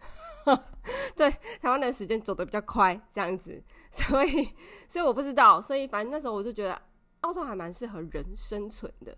[1.17, 4.49] 对，台湾的时间走得比较快，这样子，所以，
[4.88, 6.82] 所以我不知道，所以反正那时候我就觉得
[7.19, 9.15] 澳洲还蛮适合人生存的，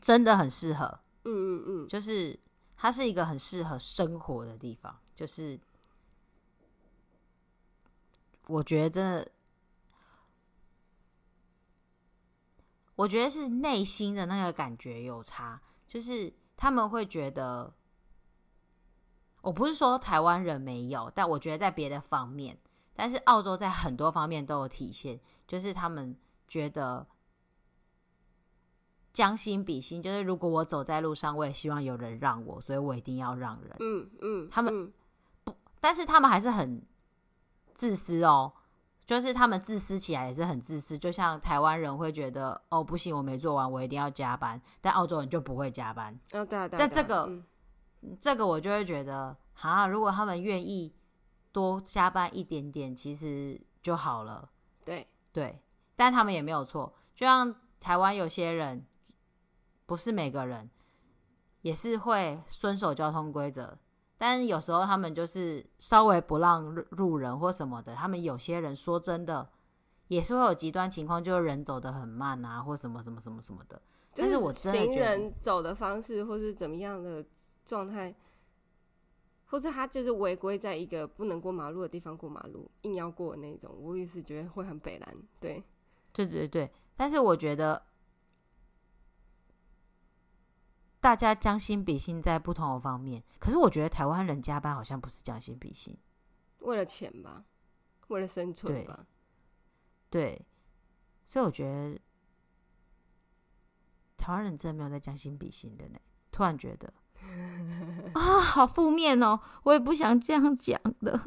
[0.00, 0.86] 真的很适合，
[1.24, 2.38] 嗯嗯嗯，就是
[2.76, 5.58] 它是一个很适合生活的地方，就是
[8.46, 9.28] 我觉得真的，
[12.96, 16.32] 我觉得是内心的那个感觉有差，就是。
[16.54, 17.74] 他们会觉得，
[19.40, 22.56] 我不是说台湾人没有，但我觉得在别的方面，
[22.94, 27.04] 但是澳洲在很多方面都有体现，就是他们觉得
[29.12, 33.76] 将心比心，就是如果我走在路上，我也希望有人让我，所以我一定要让人。
[33.80, 34.92] 嗯嗯，他们
[35.44, 36.84] 不，但是他们还是很
[37.74, 38.52] 自私哦。
[39.04, 46.18] 就是他们自私起来也是很自私，就像台湾人会觉得哦，不行，我没做完，我一定要加班，但澳洲人就不会加班。
[46.32, 50.94] 哦，对啊，对啊，在这个、嗯、这个我就会觉得，哈，如果他们愿意
[51.50, 54.48] 多加班一点点，其实就好了。
[54.84, 55.60] 对对，
[55.96, 58.86] 但他们也没有错，就像台湾有些人，
[59.86, 60.70] 不是每个人
[61.62, 63.78] 也是会遵守交通规则。
[64.18, 69.50] 但是有时候他们就是稍微不让路人或什么的，他们有些人说真的
[70.06, 73.82] 也是会有极端情况，就是人走得很慢啊，或什么什么什么什么的。
[74.14, 77.24] 就是我行人走的方式，或是怎么样的
[77.66, 78.14] 状态，
[79.46, 85.16] 或是他就是违规在一个不能过马路的地方过马路，硬要过的那种，我也是觉得会很北烂。
[85.40, 85.64] 对，
[86.12, 87.82] 对对对，但是我觉得。
[91.02, 95.98] 大家将心比心在不同的方面，可是我觉得台湾人加班好像不是将心比心，
[96.60, 97.44] 为了钱吧，
[98.06, 99.04] 为了生存吧，
[100.08, 100.46] 对，对，
[101.26, 102.00] 所以我觉得
[104.16, 105.98] 台湾人真的没有在将心比心的呢。
[106.30, 106.94] 突然觉得
[108.14, 111.20] 啊，好负面哦，我也不想这样讲的。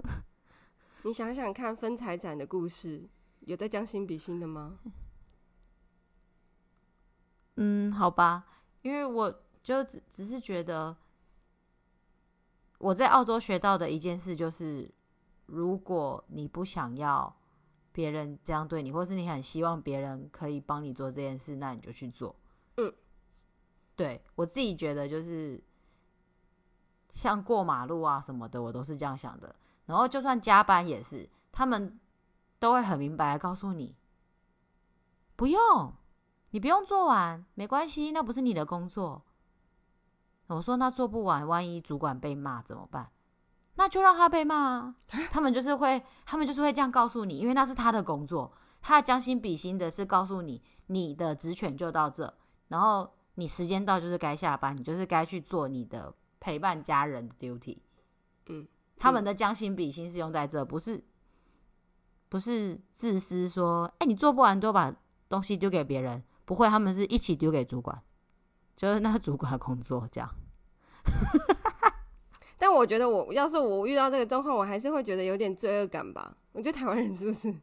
[1.04, 3.10] 你想想看，分财产的故事
[3.42, 4.80] 有在将心比心的吗？
[7.58, 8.46] 嗯，好吧，
[8.82, 10.96] 因为我就只只是觉得
[12.78, 14.88] 我在澳洲学到的一件事就是，
[15.48, 17.36] 如果你不想要
[17.92, 22.36] 别人这样对你，或是你很希望别人可以帮你做这件事，那你就去做。
[22.78, 22.94] 嗯，
[23.96, 25.60] 对，我自己觉得就是
[27.12, 29.56] 像过马路啊什么的，我都是这样想的。
[29.88, 32.00] 然后就算加班也是，他们
[32.60, 33.96] 都会很明白的告诉你，
[35.36, 35.92] 不用，
[36.52, 39.24] 你不用做完，没关系，那不是你的工作。
[40.48, 43.10] 我说那做不完，万一主管被骂怎么办？
[43.76, 44.96] 那就让他被骂啊。
[45.32, 52.34] 他们就是会，他们就是会这样告诉你，因为那是他的工作，他将心比心的是告诉你，你的职权就到这，
[52.68, 57.78] 然后你时间到就是该下班，你就是该去做你的陪伴家人的 duty。
[58.48, 58.68] 嗯。
[58.98, 61.04] 他们的将心比心是用在这，不是
[62.30, 64.96] 不是自私说，哎、欸，你做不完就把
[65.28, 68.02] 东西丢给别人，不会，他们是一起丢给主管，
[68.76, 70.30] 就是那主管的工作这样。
[72.58, 76.36] 但我觉得我，我要是我遇到这个状况，我还是会觉得有点罪恶感吧。
[76.54, 77.54] 我觉得台湾人是不是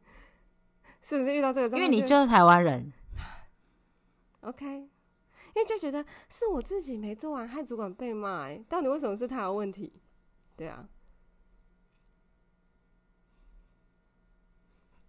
[1.01, 1.81] 是不是遇到这个状况？
[1.81, 2.93] 因为你就是台湾人，
[4.41, 4.89] OK，因
[5.55, 9.93] 为就觉得是我自己没做完，害主管被骂，哎，到底为什么是他的问题？
[10.55, 10.87] 对啊。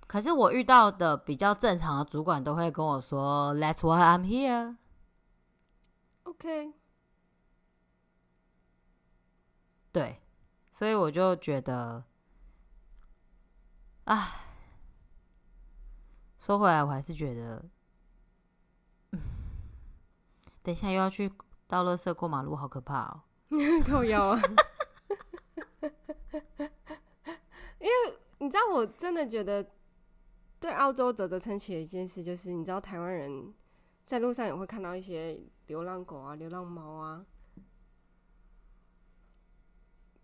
[0.06, 4.76] 可是我遇到的比较正常的主管都会跟我说，That's why I'm here。
[6.34, 6.72] OK，
[9.92, 10.20] 对，
[10.72, 12.04] 所以我就觉得，
[14.04, 14.40] 唉，
[16.38, 17.64] 说回来，我还是觉得，
[19.12, 19.20] 嗯，
[20.62, 21.32] 等一下又要去
[21.66, 23.22] 倒垃圾过马路，好可怕哦！
[23.86, 24.40] 靠腰啊！
[27.78, 29.70] 因为你知道，我真的觉得。
[30.60, 33.52] 对澳洲啧啧称奇的一件事，就是你知道台湾人
[34.06, 37.24] 在路上也会看到一些流浪狗啊、流浪猫啊，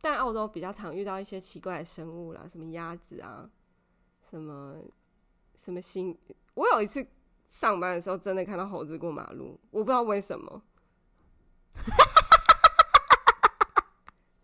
[0.01, 3.51] 但澳洲比较常遇到一些奇怪的生物啦，什么鸭子啊，
[4.31, 4.77] 什么
[5.57, 6.17] 什么星。
[6.55, 7.07] 我有一次
[7.49, 10.63] 上班的时候，真的看到猴子过马路，我不知道为什么。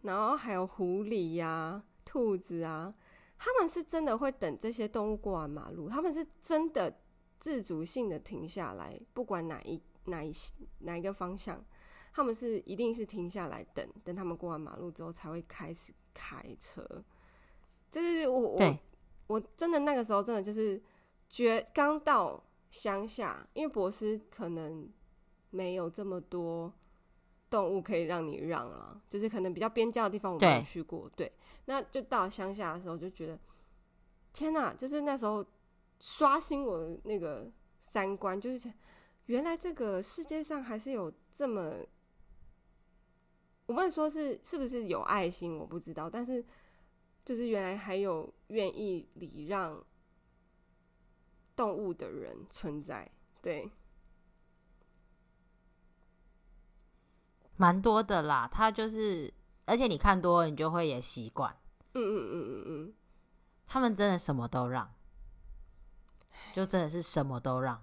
[0.03, 2.95] 然后还有狐狸呀、啊、兔子啊。
[3.39, 6.99] 他们是真的会等这些动物过完马路，他们是真的
[7.47, 10.33] 自主性的停下来，不管哪一哪一
[10.81, 11.65] 哪一个方向，
[12.13, 16.85] 他们是一定是停下来等等他们过完马路之后才会开始开车。
[17.89, 18.79] 就是我我
[19.29, 20.83] 我真的那个时候真的就是
[21.29, 24.91] 觉刚到乡下，因为博斯可能
[25.51, 26.73] 没有这么多
[27.49, 31.27] 动物可以让你让了，就是可能比较边郊的地方我没有去过，对。
[31.27, 31.33] 对
[31.67, 33.39] 那就到乡下的时候，就觉得
[34.33, 34.75] 天哪！
[34.75, 35.47] 就是那时候
[36.01, 38.73] 刷新我的那个三观，就是
[39.27, 41.87] 原来这个世界上还是有这么……
[43.67, 46.45] 我不能说是是不是有爱心，我不知道，但是
[47.25, 49.85] 就是原来还有愿意礼让
[51.55, 53.11] 动物的人存在，
[53.43, 53.71] 对，
[57.57, 58.49] 蛮多的啦。
[58.53, 59.33] 他就是。
[59.69, 61.53] 而且你看多了，你就会也习惯。
[61.95, 62.95] 嗯嗯嗯嗯嗯，
[63.67, 64.95] 他们真的什么都让，
[66.53, 67.83] 就真的是什么都让。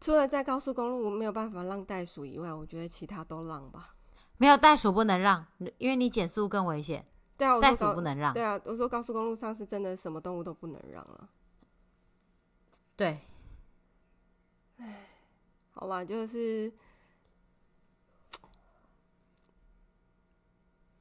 [0.00, 3.94] 除了在高速公路没有办法让袋鼠以外，我觉得其他都让吧。
[4.36, 5.46] 没有袋鼠不能让，
[5.78, 7.06] 因为你减速更危险。
[7.36, 8.34] 对啊，袋鼠不能让。
[8.34, 11.28] 对啊，我说高速公路上是真的什么动物都不能让了。
[12.96, 13.20] 对。
[14.78, 15.08] 唉，
[15.70, 16.72] 好吧，就是。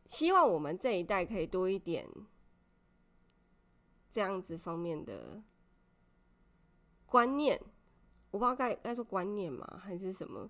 [0.05, 2.05] 希望我们这一代可以多一点
[4.11, 5.41] 这样子方面的
[7.11, 7.61] 观念，
[8.31, 10.49] 我不知道该该说观念吗，还是什么？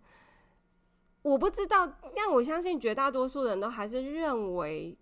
[1.24, 4.96] 我不知道，但我相信绝大多数人都还是认为，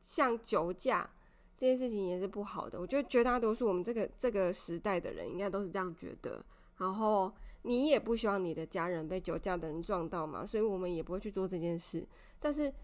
[0.00, 1.08] 像酒驾
[1.56, 2.80] 这件事情也是不好的。
[2.80, 6.44] 我觉得绝大多数我们这个这个时代的人应该都是这样觉得。
[6.78, 7.32] 然后
[7.62, 12.04] 你也不希望你的家人被酒驾的人撞到嘛，所以我们也不会去做这件事。
[12.40, 12.74] 但是。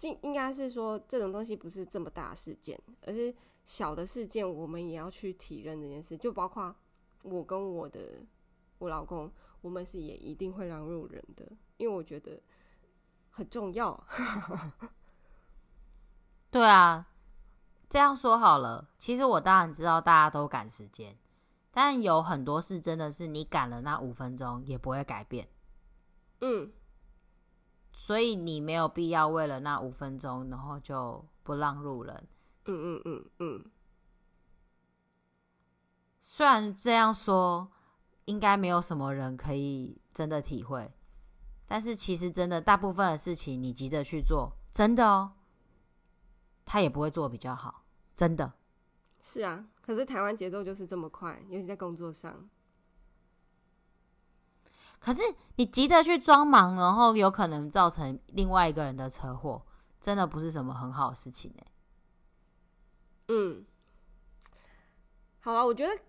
[0.00, 3.32] 应应该是说，这种东西不是这么大的事件，而是
[3.64, 6.18] 小的事件，我们也要去体认这件事。
[6.18, 6.74] 就包括
[7.22, 8.00] 我跟我的
[8.78, 11.44] 我老公，我们是也一定会让路人的，
[11.76, 12.40] 因为我觉得
[13.30, 14.04] 很重要。
[16.50, 17.06] 对啊，
[17.88, 18.88] 这样说好了。
[18.98, 21.16] 其实我当然知道大家都赶时间，
[21.70, 25.48] 但有很多事真的是你赶了那五分钟也不会改变。
[26.40, 26.72] 嗯。
[27.92, 32.26] 所以你没有必要为了那五分钟，然后就不让路人。
[32.64, 33.64] 嗯嗯嗯嗯。
[36.22, 37.70] 虽然这样说，
[38.26, 40.92] 应该没有什么人可以真的体会。
[41.66, 45.32] 但是其实真的大部分的事情，你急着去做，真的哦，
[46.64, 48.52] 他也不会做比较好，真的。
[49.22, 52.48] 是啊，可是台湾节奏就是这么快，尤其在工作上。
[54.98, 55.20] 可是
[55.56, 59.64] 你急着去装忙，然后有可能造成另外一个人的车祸，
[60.00, 61.66] 真的不是什么很好的事情欸。
[63.28, 63.64] 嗯，
[65.38, 66.02] 好了，我觉得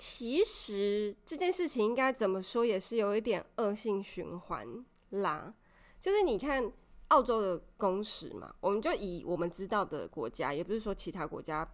[0.00, 4.66] 其实这件事情应该怎么说，也是有一点恶性循环
[5.10, 5.54] 啦。
[6.00, 6.72] 就是你看
[7.08, 11.70] 澳洲的工时嘛，我们就以我们知道的国家，也不是说其他国家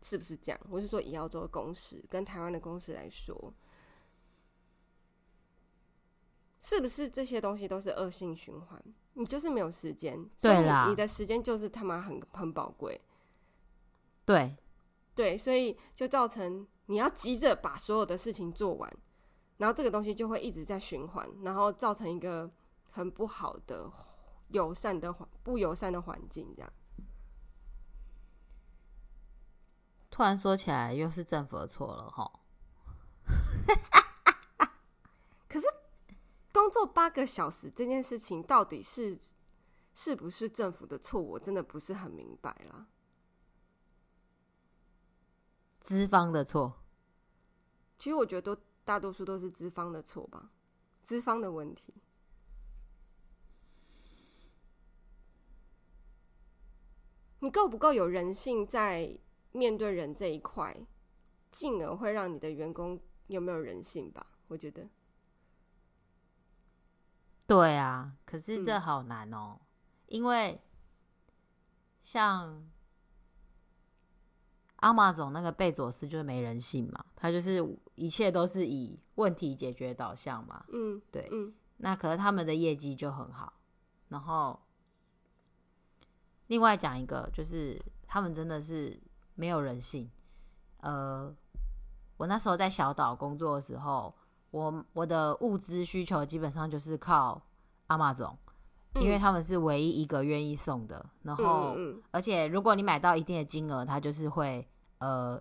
[0.00, 3.52] 是不是这样，我是说以澳洲的工时跟台湾的工时来说。
[6.62, 8.80] 是不是这些东西都是恶性循环？
[9.14, 13.00] 你就是没有时间，对啦，你的时间就是他妈很很宝贵。
[14.24, 14.56] 对，
[15.16, 18.96] 对，所以就造成你要急着把所有的事情做完，
[19.58, 22.50] 然后这个东西就会一直在循环，然后造成一个
[22.90, 23.90] 很不好的
[24.48, 26.72] 友善的环不友善的环境，这样。
[30.10, 32.40] 突然说起来，又是政府的错了哈。
[35.48, 35.66] 可是。
[36.52, 39.18] 工作八个小时这件事情到底是
[39.92, 41.20] 是不是政府的错？
[41.20, 42.86] 我真的不是很明白啦。
[45.86, 46.82] 资方的错，
[47.96, 50.50] 其实我觉得都大多数都是资方的错吧，
[51.04, 51.94] 资方的问题。
[57.38, 59.16] 你够不够有人性在
[59.52, 60.76] 面对人这一块，
[61.52, 64.26] 进而会让你的员工有没有人性吧？
[64.48, 64.88] 我觉得。
[67.46, 69.66] 对啊，可是这好难哦，嗯、
[70.08, 70.60] 因为
[72.02, 72.68] 像
[74.82, 77.64] 亚马逊那个贝佐斯就是没人性嘛，他就是
[77.94, 80.64] 一切都是以问题解决导向嘛。
[80.68, 83.52] 嗯，对，嗯，那可是他们的业绩就很好。
[84.08, 84.60] 然后
[86.46, 89.00] 另外讲一个，就是他们真的是
[89.34, 90.10] 没有人性。
[90.78, 91.34] 呃，
[92.16, 94.14] 我那时候在小岛工作的时候。
[94.52, 97.42] 我我的物资需求基本上就是靠
[97.88, 98.36] Amazon，
[99.00, 101.04] 因为他们是唯一一个愿意送的。
[101.22, 101.76] 然后，
[102.10, 104.66] 而且如果你买到一定的金额，它就是会
[104.98, 105.40] 呃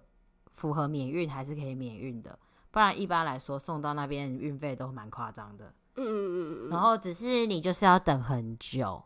[0.53, 2.38] 符合免运，还是可以免运的。
[2.72, 5.74] 不然一般来说送到那边运费都蛮夸张的。
[5.95, 6.70] 嗯嗯嗯。
[6.70, 9.03] 然后只是你就是要等很久。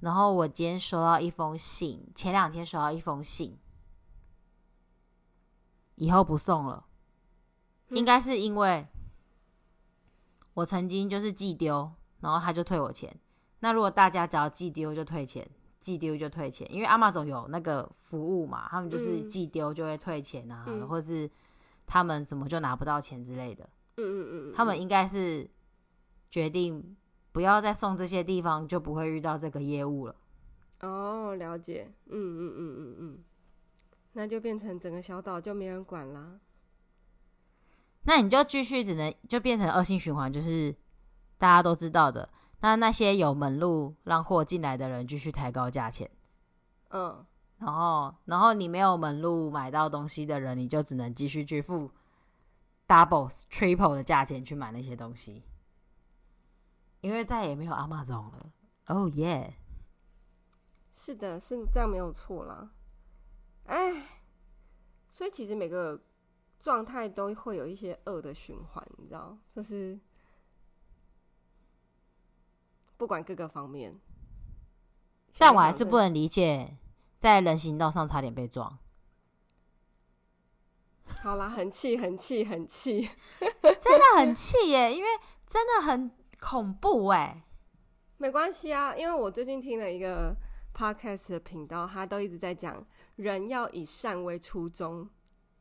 [0.00, 3.56] 然后我今天收到一封信，前两天收到一封信，
[5.94, 6.86] 以后不送了。
[7.90, 8.88] 应该是因为
[10.54, 13.16] 我曾经就是寄丢，然后他就退我钱。
[13.62, 15.48] 那如果大家只要寄丢就退钱，
[15.78, 21.30] 寄丢就退钱，因为 Amazon 有那个服务嘛，他们就是寄丢就会退钱啊，嗯、或是
[21.86, 23.62] 他们什么就拿不到钱之类的。
[23.98, 25.48] 嗯嗯嗯，他们应该是
[26.28, 26.96] 决定
[27.30, 30.16] 不要再送这些地方，就不会遇到这个业务了。
[30.80, 31.88] 哦，了解。
[32.06, 33.18] 嗯嗯嗯嗯嗯，
[34.14, 36.40] 那就变成整个小岛就没人管了。
[38.02, 40.74] 那你就继续只能就变成恶性循环，就是
[41.38, 42.28] 大家都知道的。
[42.62, 46.10] 那那些有门路让货进来的人继续抬高价钱，
[46.88, 47.26] 嗯，
[47.58, 51.90] 然后然后你没有门路买到东西的人，你就只能继续去付
[52.88, 55.42] double、triple 的价钱去买那些东西，
[57.02, 58.52] 因为再也没有 Amazon 了。
[58.86, 59.52] Oh yeah，
[60.90, 62.70] 是的，是这样没有错啦。
[63.64, 64.06] 哎，
[65.10, 66.00] 所以其实每个。
[66.62, 69.98] 状态都会有一些恶的循环，你知道，就是
[73.02, 73.98] 不管各个方面。
[75.36, 76.78] 但我还是不能理解，
[77.18, 78.78] 在人行道上差点被撞。
[81.24, 84.94] 好啦，很气，很气，很气，真的很气耶！
[84.94, 85.08] 因为
[85.48, 87.42] 真的很恐怖哎。
[88.18, 90.32] 没关系啊，因为我最近听了一个
[90.72, 92.86] podcast 的频道，他都一直在讲
[93.16, 95.10] 人要以善为初衷。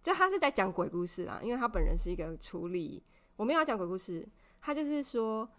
[0.04, 3.04] 就他是在讲鬼故事啦，因为他本人是一个处理，
[3.36, 4.30] 我没有要讲鬼故事，
[4.62, 5.50] 他就是说，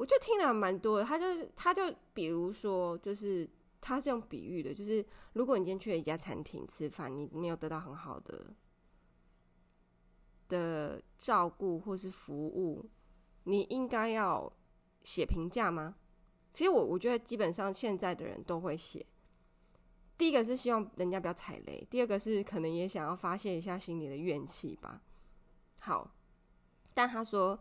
[0.00, 3.46] 我就听了蛮多的，他就是他就比如说，就是
[3.82, 8.46] 他是用比喻的，就是如果你今天去了一家餐厅吃饭，你没有得到很好的
[10.48, 12.88] 的照顾或是服务，
[13.44, 14.50] 你应该要
[15.02, 15.96] 写评价吗？
[16.54, 19.04] 其实我我觉得基本上现在的人都会写。
[20.16, 25.02] 第一个是希望人家不要踩雷，第二个是可能也想要发泄一下心里的怨气吧。
[25.80, 26.10] 好，
[26.94, 27.60] 但他说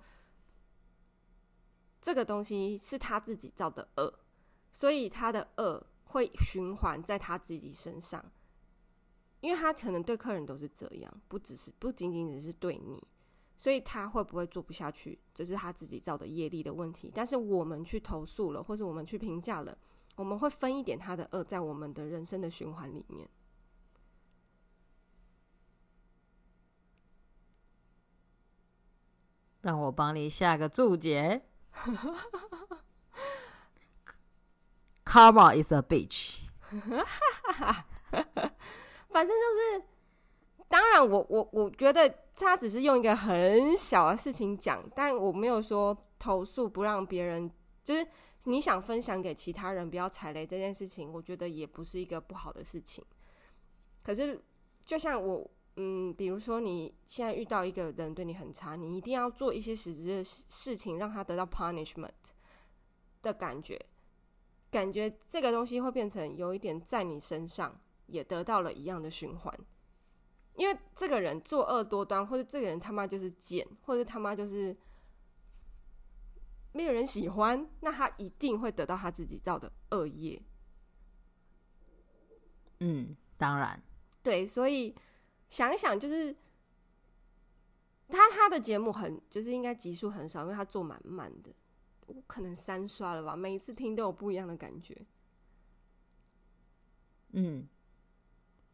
[2.01, 4.13] 这个东西是他自己造的恶，
[4.71, 8.23] 所以他的恶会循环在他自己身上，
[9.41, 13.03] 因为他可能对客人都是这样，不只是不仅仅只是对你，
[13.57, 17.11] 所以他会不会做不下去，这是他自己造的业力的问题。
[17.13, 19.77] 但是我们去投诉了，或者我们去评价了，
[20.15, 23.29] 我们会分一点他的恶在我们的人生的循环里面。
[29.61, 31.48] 让我帮你下个注解。
[35.05, 36.39] Karma is a bitch。
[39.09, 39.83] 反正就是，
[40.67, 47.51] 当然我，我我我觉得他只是用一个很小的事情讲，但我没有说投诉不让别人，
[47.83, 48.07] 就是
[48.43, 53.03] 你想分享给其他人不要踩雷这件事情，我觉得也不是一个不好的事情。
[54.03, 54.39] 可是，
[54.85, 55.49] 就像我，
[55.81, 62.11] 嗯，比如说你现在遇到一个人对你很差，你一定要做一些实质的事情，让他得到 punishment
[63.21, 63.79] 的感觉，
[64.69, 67.79] 感觉这个东西会变成有一点在你身上。
[68.11, 69.53] 也得到了一样的循环，
[70.55, 74.75] 因为这个人作恶多端，或者这个人他妈就是贱，或者他妈就是
[76.71, 80.41] 没有人喜欢，那他一定会得到他自己造的恶业。
[82.79, 83.79] 嗯，当然，
[84.23, 84.95] 对，所以
[85.49, 86.35] 想一想，就是
[88.07, 91.53] 他他的节目很，就是应该集数很少，因为他做蛮慢的，
[92.07, 95.05] 我可能三刷了吧，每一次听都有不一样的感觉。
[97.31, 97.67] 嗯。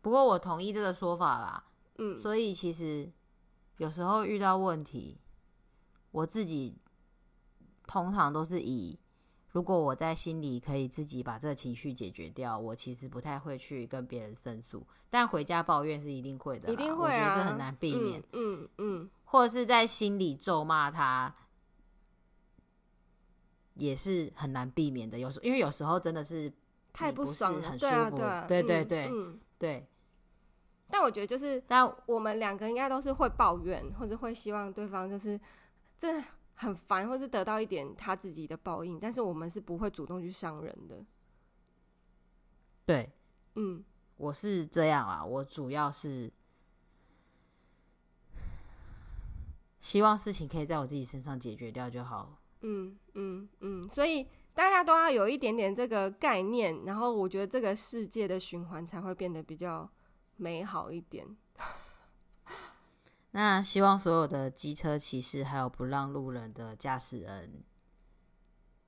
[0.02, 1.66] 不过我同意这个说法啦，
[1.98, 3.12] 嗯，所以其实
[3.78, 5.20] 有时候遇到问题，
[6.12, 6.78] 我自己
[7.88, 9.00] 通常都是以，
[9.56, 21.34] 如果我在心里可以自己把这个情绪解决掉，我其实不太会去跟别人申诉，但回家抱怨是一定会的，一定会啊，我觉得这很难避免，嗯嗯，嗯，或者是在心里咒骂他，
[23.76, 25.18] 也是很难避免的。
[25.18, 26.52] 有时因为有时候真的是
[26.92, 29.88] 太不爽了，很舒服，对啊，对啊，对对对，嗯，对。
[30.90, 35.40] 但我觉得就是，但我们两个应该都是会抱怨，或者会希望对方就是
[35.98, 36.22] 这
[36.56, 39.00] 很烦，或是得到一点他自己的报应。
[39.00, 41.06] 但是我们是不会主动去伤人的。
[42.86, 43.12] 对，
[43.56, 43.84] 嗯，
[44.18, 46.32] 我是这样啊，我主要是
[49.80, 52.42] 希望事情可以在我自己身上解决掉就好。
[52.62, 59.90] 嗯嗯嗯，所以大家都要有一点点这个概念，然后我觉得这个世界的循环才会变得比较。
[60.38, 61.26] 美好一点。
[63.38, 67.66] 那希望所有的机车骑士还有不让路人的驾驶人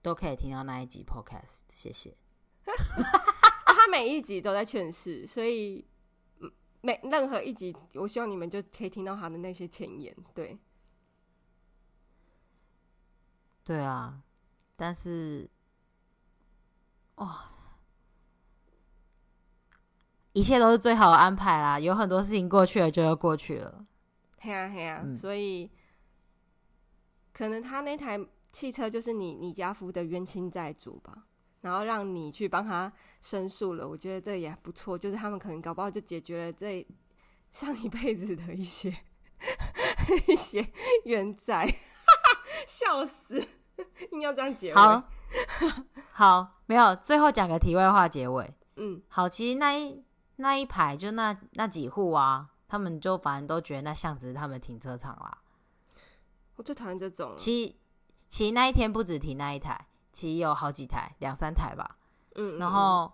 [0.01, 2.15] 都可以听到那一集 Podcast，谢谢。
[2.63, 5.85] 他每一集都在劝世，所以
[6.79, 10.15] 每任何一集，我希望你们就可以听到他的那些前言。
[10.33, 10.57] 对，
[13.65, 14.21] 对啊，
[14.77, 15.49] 但是，
[17.15, 17.51] 哇。
[20.31, 23.85] 一切都是最好的安排啦，有很多事情过去了就要过去了。
[24.47, 25.69] 嘿啊嘿啊，嗯、所以
[27.33, 28.17] 可能他那台
[28.53, 31.25] 汽车就是你你家夫的冤亲债主吧，
[31.59, 32.89] 然后让你去帮他
[33.19, 36.87] 申诉了，我觉得这也不错，就是他们可能搞不好就解决了这
[37.51, 38.95] 上一辈子的一些
[40.27, 40.65] 一些
[41.03, 41.67] 冤债，
[42.65, 43.45] 笑死，
[44.13, 44.75] 硬要这样结尾。
[44.75, 45.03] 好，
[46.13, 48.53] 好，没有，最后讲个题外话结尾。
[48.77, 50.05] 嗯，好，其实那一。
[50.39, 55.41] 那一排就那那几户啊，他们就反正都觉得那巷子是他们停车场啦。
[56.55, 57.33] 我最讨厌这种。
[57.37, 57.75] 其实
[58.27, 61.97] 其实那一天不止停那一台，其实有好几台，两三台吧。
[62.35, 62.59] 嗯，嗯，嗯。
[62.59, 63.11] 然后，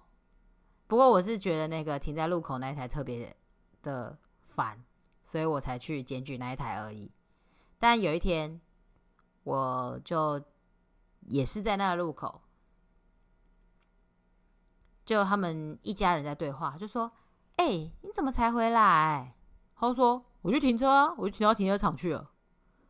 [0.87, 3.35] 不过我是觉得那个停在路口那一台特别
[3.81, 4.17] 的
[4.55, 4.83] 烦，
[5.23, 7.11] 所以我才去检举那一台而已。
[7.77, 8.59] 但有一天，
[9.43, 10.41] 我就
[11.27, 12.41] 也是在那个路口。
[15.05, 17.11] 就他们一家人在对话，就说
[17.57, 19.35] ：“哎、欸，你怎么才回来？”
[19.87, 22.29] 他说：“我去停车啊，我就停到停车场去了。”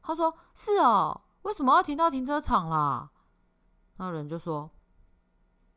[0.03, 3.09] 他说：“是哦，为什么要停到停车场啦？”
[3.97, 4.69] 那人就说：“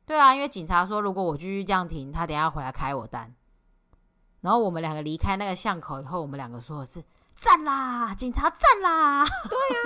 [0.05, 3.35] 对啊，因为警察说，如果我继续这样停，他等下回来开我单。”
[4.43, 7.03] 然后我们两个离开那个巷口以后，我们两个说的是
[7.35, 9.81] ：“赞啦，警察赞啦！”对啊，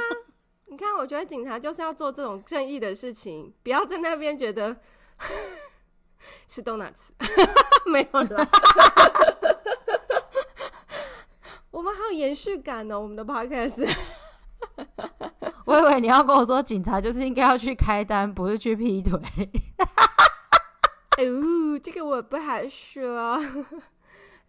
[0.67, 4.77] 你看，我觉得警察就是要做这种正义的事情，不要在那边觉得。
[6.47, 7.11] 吃 donuts
[7.87, 8.49] 没有了，
[11.71, 13.03] 我们好有延续感呢、喔。
[13.03, 13.89] 我们的 podcast，
[15.65, 19.21] 我以为你要跟我说，警察就是应该要去开单，不是去劈腿。
[21.17, 23.39] 哎 呦，这个我不好说，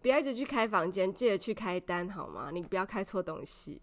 [0.02, 2.50] 不要一直去开房间，记得去开单好吗？
[2.52, 3.80] 你不要开错东西。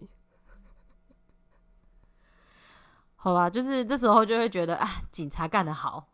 [3.15, 6.09] 好吧，就是这时候就会觉得啊，警察干得好。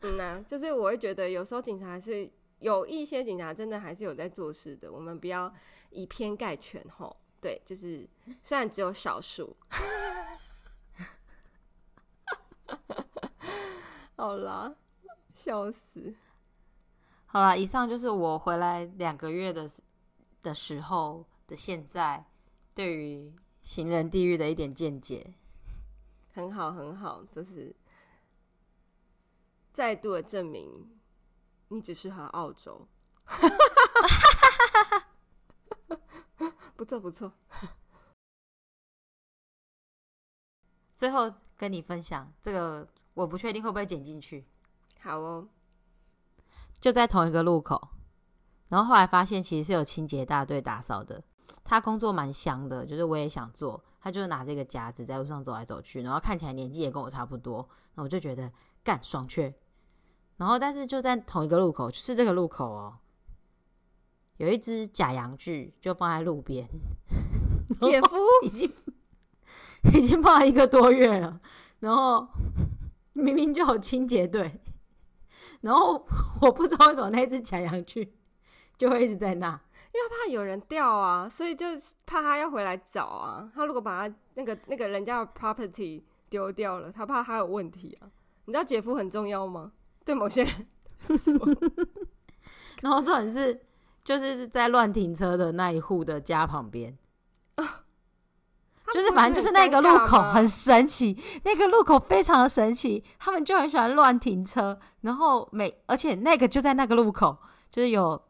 [0.00, 2.28] 嗯呐、啊，就是我会觉得有时候警察还是
[2.60, 5.52] 有一些警察真的还是有在做事的，我们不要
[5.92, 7.16] 以偏概全吼。
[7.40, 8.08] 对，就是
[8.40, 9.56] 虽然只有少数。
[14.16, 14.74] 好啦，
[15.34, 16.14] 笑死。
[17.26, 19.68] 好啦，以上就是我回来两个月的
[20.42, 22.24] 的时候的现在，
[22.74, 23.34] 对于
[23.64, 25.34] 行人地狱的一点见解。
[26.32, 27.74] 很好，很好，就是
[29.72, 31.00] 再度的证明
[31.68, 32.86] 你只适合澳洲。
[36.76, 37.32] 不错，不错。
[40.96, 44.44] 最后跟你分享这个，我不确定会不会剪进去。
[45.00, 45.48] 好哦，
[46.80, 47.88] 就在同一个路口，
[48.68, 51.22] 然后后来发现其实是有清洁大队打扫的。
[51.64, 53.82] 他工作蛮香的，就是我也想做。
[54.00, 58.52] 他就拿这个夹子在路上走来走去，然后看起来年纪也跟我差不多，那我就觉得
[58.82, 59.54] 干爽缺。
[60.36, 62.98] 然后，但是就在同一个路口，就是这个路口哦，
[64.42, 66.66] 有一只假阳具就放在路边。
[67.78, 68.74] 姐夫已经
[69.94, 71.40] 已经放了一个多月了，
[71.78, 72.26] 然后
[73.12, 74.60] 明明就有清洁队，
[75.60, 76.04] 然后
[76.40, 78.12] 我不知道为什么那只假阳具
[78.76, 79.60] 就会一直在那。
[79.94, 81.66] 因为怕有人掉啊，所以就
[82.04, 83.48] 怕他要回来找啊。
[83.54, 88.10] 他如果把他那个那个人家的 property 丢掉了，他怕他有问题啊。
[88.46, 89.70] 你知道姐夫很重要吗？
[90.04, 90.66] 对某些人。
[92.82, 93.60] 然后重点是，
[94.04, 96.96] 就是在乱停车的那一户的家旁边，
[97.56, 97.84] 啊，
[98.92, 107.38] 就是反正就是那个路口很神奇，那个路口非常的神奇，他们就很喜欢乱停车，然后每而且那个就在那个路口，
[107.70, 108.22] 就是有。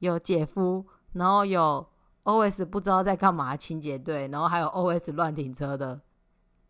[0.00, 1.84] 有姐夫，然后有
[2.22, 6.00] OS 不知道在干嘛清洁队，然后还有 OS 乱停车的，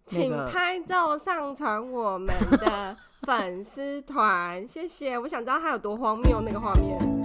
[0.06, 5.18] 请拍照上传我们的粉丝团，谢谢。
[5.18, 7.17] 我想知道他有多荒谬那个画面。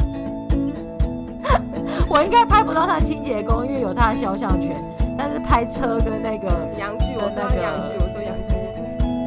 [2.14, 4.76] 我应该拍不到他清洁工，因为有他的肖像权。
[5.18, 6.48] 但是拍车跟那个
[6.78, 8.56] 洋剧，我说洋剧，我说洋剧，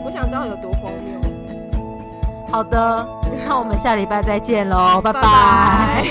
[0.05, 1.21] 我想知道有多荒谬。
[2.51, 3.07] 好的，
[3.47, 6.05] 那我们下礼拜再见喽， 拜拜。